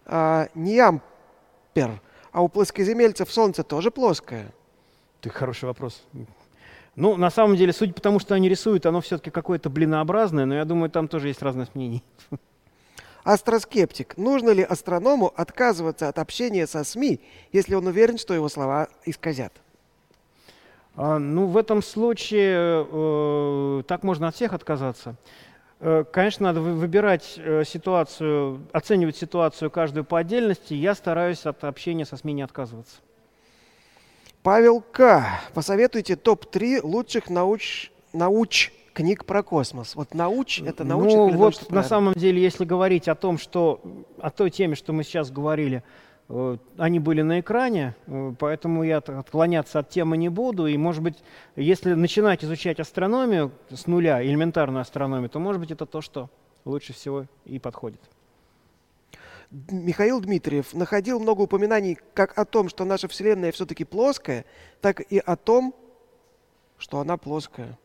[0.06, 2.00] А, Ниампер.
[2.32, 4.52] А у плоскоземельцев Солнце тоже плоское?
[5.22, 6.02] Ты хороший вопрос.
[6.96, 10.54] Ну, на самом деле, судя по тому, что они рисуют, оно все-таки какое-то блинообразное, но
[10.54, 12.02] я думаю, там тоже есть разные мнений.
[13.24, 14.16] Астроскептик.
[14.18, 17.20] Нужно ли астроному отказываться от общения со СМИ,
[17.52, 19.52] если он уверен, что его слова исказят?
[20.96, 25.14] А, ну, в этом случае э, так можно от всех отказаться.
[25.78, 30.74] Э, конечно, надо выбирать э, ситуацию, оценивать ситуацию каждую по отдельности.
[30.74, 32.96] Я стараюсь от общения со СМИ не отказываться.
[34.42, 35.40] Павел К.
[35.54, 39.94] Посоветуйте топ-3 лучших науч, науч книг про космос.
[39.94, 43.80] Вот науч— это научно Ну вот на самом деле, если говорить о том, что,
[44.20, 45.82] о той теме, что мы сейчас говорили,
[46.28, 50.66] Э, они были на экране, э, поэтому я отклоняться от темы не буду.
[50.66, 51.22] И, может быть,
[51.56, 56.30] если начинать изучать астрономию с нуля, элементарную астрономию, то, может быть, это то, что
[56.64, 58.00] лучше всего и подходит.
[59.52, 64.46] Михаил Дмитриев находил много упоминаний как о том, что наша Вселенная все-таки плоская,
[64.80, 65.74] так и о том,
[66.78, 67.78] что она плоская.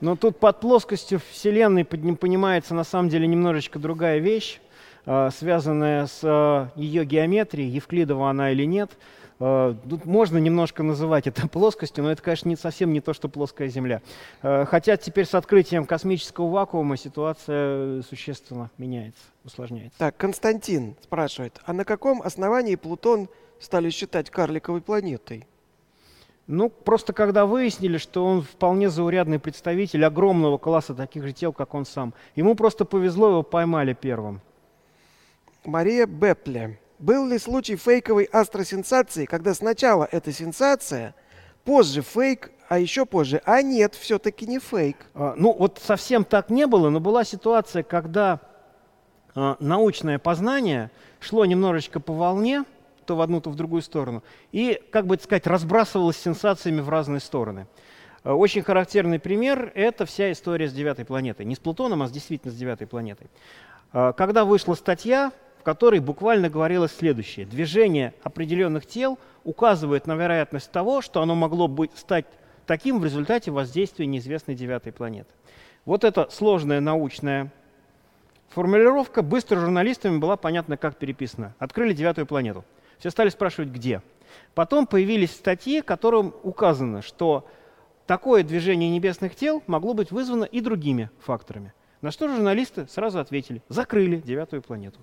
[0.00, 4.60] Но тут под плоскостью Вселенной понимается на самом деле немножечко другая вещь.
[5.06, 8.98] Э, связанная с э, ее геометрией, Евклидова она или нет.
[9.38, 13.28] Э, тут можно немножко называть это плоскостью, но это, конечно, не совсем не то, что
[13.28, 14.02] плоская Земля.
[14.42, 19.98] Хотя теперь с открытием космического вакуума ситуация существенно меняется, усложняется.
[19.98, 23.28] Так, Константин спрашивает, а на каком основании Плутон
[23.60, 25.46] стали считать карликовой планетой?
[26.46, 31.74] Ну, просто когда выяснили, что он вполне заурядный представитель огромного класса таких же тел, как
[31.74, 32.14] он сам.
[32.36, 34.40] Ему просто повезло, его поймали первым.
[35.64, 36.78] Мария Бепле.
[36.98, 41.14] Был ли случай фейковой астросенсации, когда сначала это сенсация,
[41.64, 44.96] позже фейк, а еще позже, а нет, все-таки не фейк?
[45.14, 48.40] А, ну, вот совсем так не было, но была ситуация, когда
[49.34, 50.90] а, научное познание
[51.20, 52.64] шло немножечко по волне,
[53.04, 57.20] то в одну, то в другую сторону, и, как бы сказать, разбрасывалось сенсациями в разные
[57.20, 57.66] стороны.
[58.24, 61.44] А, очень характерный пример– это вся история с девятой планетой.
[61.44, 63.28] Не с Плутоном, а с действительно с девятой планетой.
[63.92, 65.30] А, когда вышла статья
[65.66, 67.44] которой буквально говорилось следующее.
[67.44, 72.24] Движение определенных тел указывает на вероятность того, что оно могло быть, стать
[72.66, 75.28] таким в результате воздействия неизвестной девятой планеты.
[75.84, 77.52] Вот эта сложная научная
[78.50, 81.56] формулировка быстро журналистами была понятна, как переписана.
[81.58, 82.64] Открыли девятую планету.
[83.00, 84.02] Все стали спрашивать, где.
[84.54, 87.44] Потом появились статьи, которым указано, что
[88.06, 91.72] такое движение небесных тел могло быть вызвано и другими факторами.
[92.02, 95.00] На что журналисты сразу ответили, закрыли девятую планету.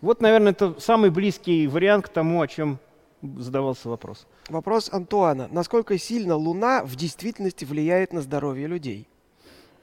[0.00, 2.78] Вот, наверное, это самый близкий вариант к тому, о чем
[3.20, 4.26] задавался вопрос.
[4.48, 5.48] Вопрос Антуана.
[5.50, 9.08] Насколько сильно Луна в действительности влияет на здоровье людей?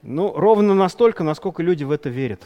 [0.02, 2.42] Ну, ровно настолько, насколько люди в это верят.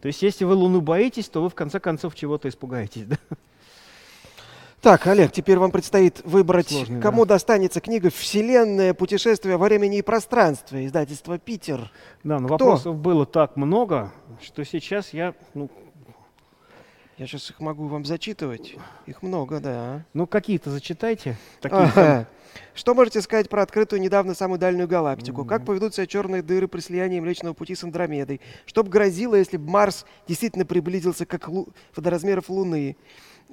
[0.00, 3.04] То есть, если вы Луну боитесь, то вы в конце концов чего-то испугаетесь.
[3.08, 3.16] Да?
[4.80, 7.34] Так, Олег, теперь вам предстоит выбрать, Сложный, кому да.
[7.34, 8.94] достанется книга «Вселенная.
[8.94, 11.92] Путешествие во времени и пространстве», издательство «Питер».
[12.24, 12.64] Да, но Кто?
[12.64, 14.10] вопросов было так много,
[14.40, 15.68] что сейчас я ну,
[17.20, 18.76] я сейчас их могу вам зачитывать.
[19.04, 20.06] Их много, да.
[20.14, 21.36] Ну, какие-то зачитайте.
[21.60, 22.26] Такие.
[22.74, 25.42] Что можете сказать про открытую недавно самую дальнюю галактику?
[25.42, 25.48] Mm-hmm.
[25.48, 28.40] Как поведут себя черные дыры при слиянии Млечного Пути с Андромедой?
[28.64, 32.96] Что бы грозило, если бы Марс действительно приблизился к лу- водоразмеров Луны?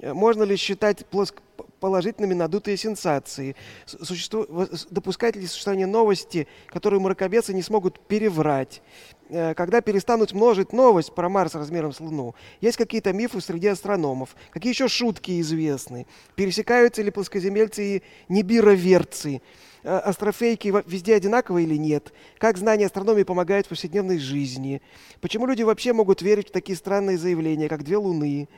[0.00, 1.42] Э, можно ли считать плоско
[1.80, 3.56] положительными надутые сенсации?
[3.86, 4.46] Существу...
[4.90, 8.82] Допускать ли существование новости, которые мракобесы не смогут переврать?
[9.28, 12.34] Э, когда перестанут множить новость про Марс размером с Луну?
[12.60, 14.36] Есть какие-то мифы среди астрономов?
[14.50, 16.06] Какие еще шутки известны?
[16.34, 19.42] Пересекаются ли плоскоземельцы и небироверцы?
[19.84, 22.12] Э, астрофейки везде одинаковые или нет?
[22.38, 24.82] Как знание астрономии помогает в повседневной жизни?
[25.20, 28.48] Почему люди вообще могут верить в такие странные заявления, как две луны?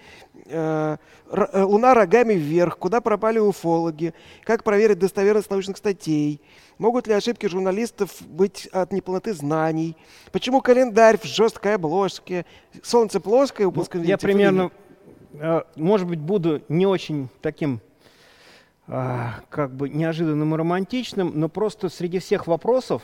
[0.46, 0.96] Э,
[1.30, 2.78] э, луна рогами вверх.
[2.78, 4.14] Куда пропали уфологи?
[4.44, 6.40] Как проверить достоверность научных статей?
[6.78, 9.96] Могут ли ошибки журналистов быть от неполноты знаний?
[10.32, 12.46] Почему календарь в жесткой обложке?
[12.82, 14.70] Солнце плоское у ну, Я примерно,
[15.76, 17.82] может быть, буду не очень таким
[18.90, 23.02] как бы неожиданным и романтичным, но просто среди всех вопросов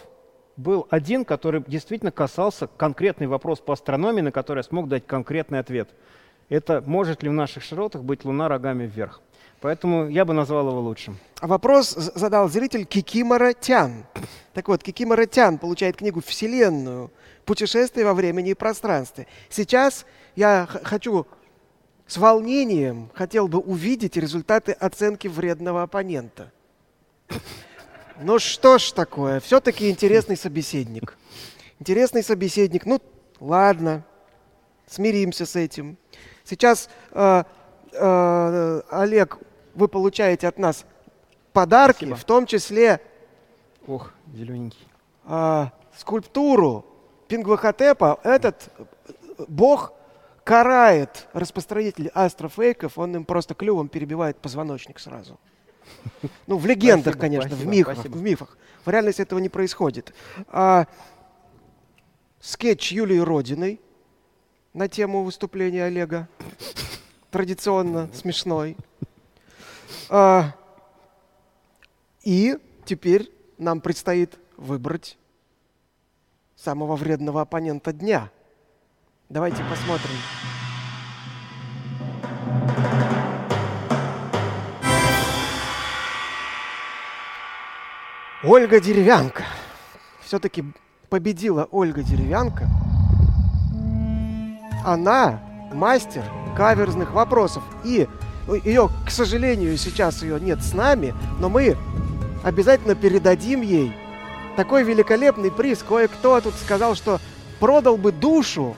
[0.57, 5.61] был один, который действительно касался конкретный вопрос по астрономии, на который я смог дать конкретный
[5.61, 5.91] ответ.
[6.49, 9.21] Это может ли в наших широтах быть Луна рогами вверх?
[9.61, 11.19] Поэтому я бы назвал его лучшим.
[11.41, 14.05] А вопрос задал зритель Кикимора Тян.
[14.55, 17.11] Так вот, Кикимора Тян получает книгу «Вселенную.
[17.45, 19.27] Путешествие во времени и пространстве».
[19.49, 21.27] Сейчас я хочу
[22.07, 26.53] с волнением хотел бы увидеть результаты оценки вредного оппонента.
[28.21, 31.19] Ну что ж такое, все-таки интересный собеседник.
[31.79, 32.87] Интересный собеседник.
[32.87, 33.01] Ну,
[33.41, 34.05] ладно,
[34.87, 35.99] смиримся с этим.
[36.45, 37.45] Сейчас, э,
[37.93, 39.39] э, Олег,
[39.75, 40.87] вы получаете от нас
[41.53, 42.17] подарки, Спасибо.
[42.17, 43.01] в том числе...
[43.87, 44.87] Ох, зелененький.
[45.27, 45.67] Э,
[45.99, 46.87] скульптуру
[47.29, 48.21] Пингвахотепа.
[48.23, 48.71] Этот
[49.49, 49.93] бог
[50.47, 55.41] карает распространителей астрофейков, он им просто клювом перебивает позвоночник сразу.
[56.47, 58.59] Ну, в легендах, спасибо, конечно, спасибо, в, мифах, в мифах.
[58.85, 60.15] В реальности этого не происходит.
[60.47, 60.87] А,
[62.39, 63.81] скетч Юлии Родиной
[64.73, 66.29] на тему выступления Олега.
[67.33, 68.77] Традиционно смешной.
[70.09, 70.55] А,
[72.23, 75.19] и теперь нам предстоит выбрать
[76.55, 78.31] самого вредного оппонента дня–
[79.29, 80.15] Давайте посмотрим.
[88.45, 89.43] Ольга Деревянка.
[90.21, 90.65] Все-таки
[91.09, 92.69] победила Ольга Деревянка.
[94.85, 95.41] Она
[95.73, 96.23] мастер
[96.57, 97.65] каверзных вопросов.
[97.83, 98.07] И
[98.47, 101.77] ну, ее, к сожалению, сейчас ее нет с нами, но мы
[102.45, 103.93] обязательно передадим ей
[104.57, 105.83] такой великолепный приз.
[105.83, 107.19] Кое-кто тут сказал, что
[107.59, 108.77] продал бы душу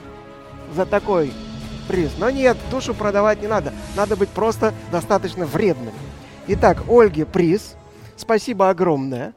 [0.75, 1.31] за такой
[1.87, 2.11] приз.
[2.17, 3.73] Но нет, душу продавать не надо.
[3.95, 5.93] Надо быть просто достаточно вредным.
[6.47, 7.75] Итак, Ольге приз.
[8.15, 9.33] Спасибо огромное.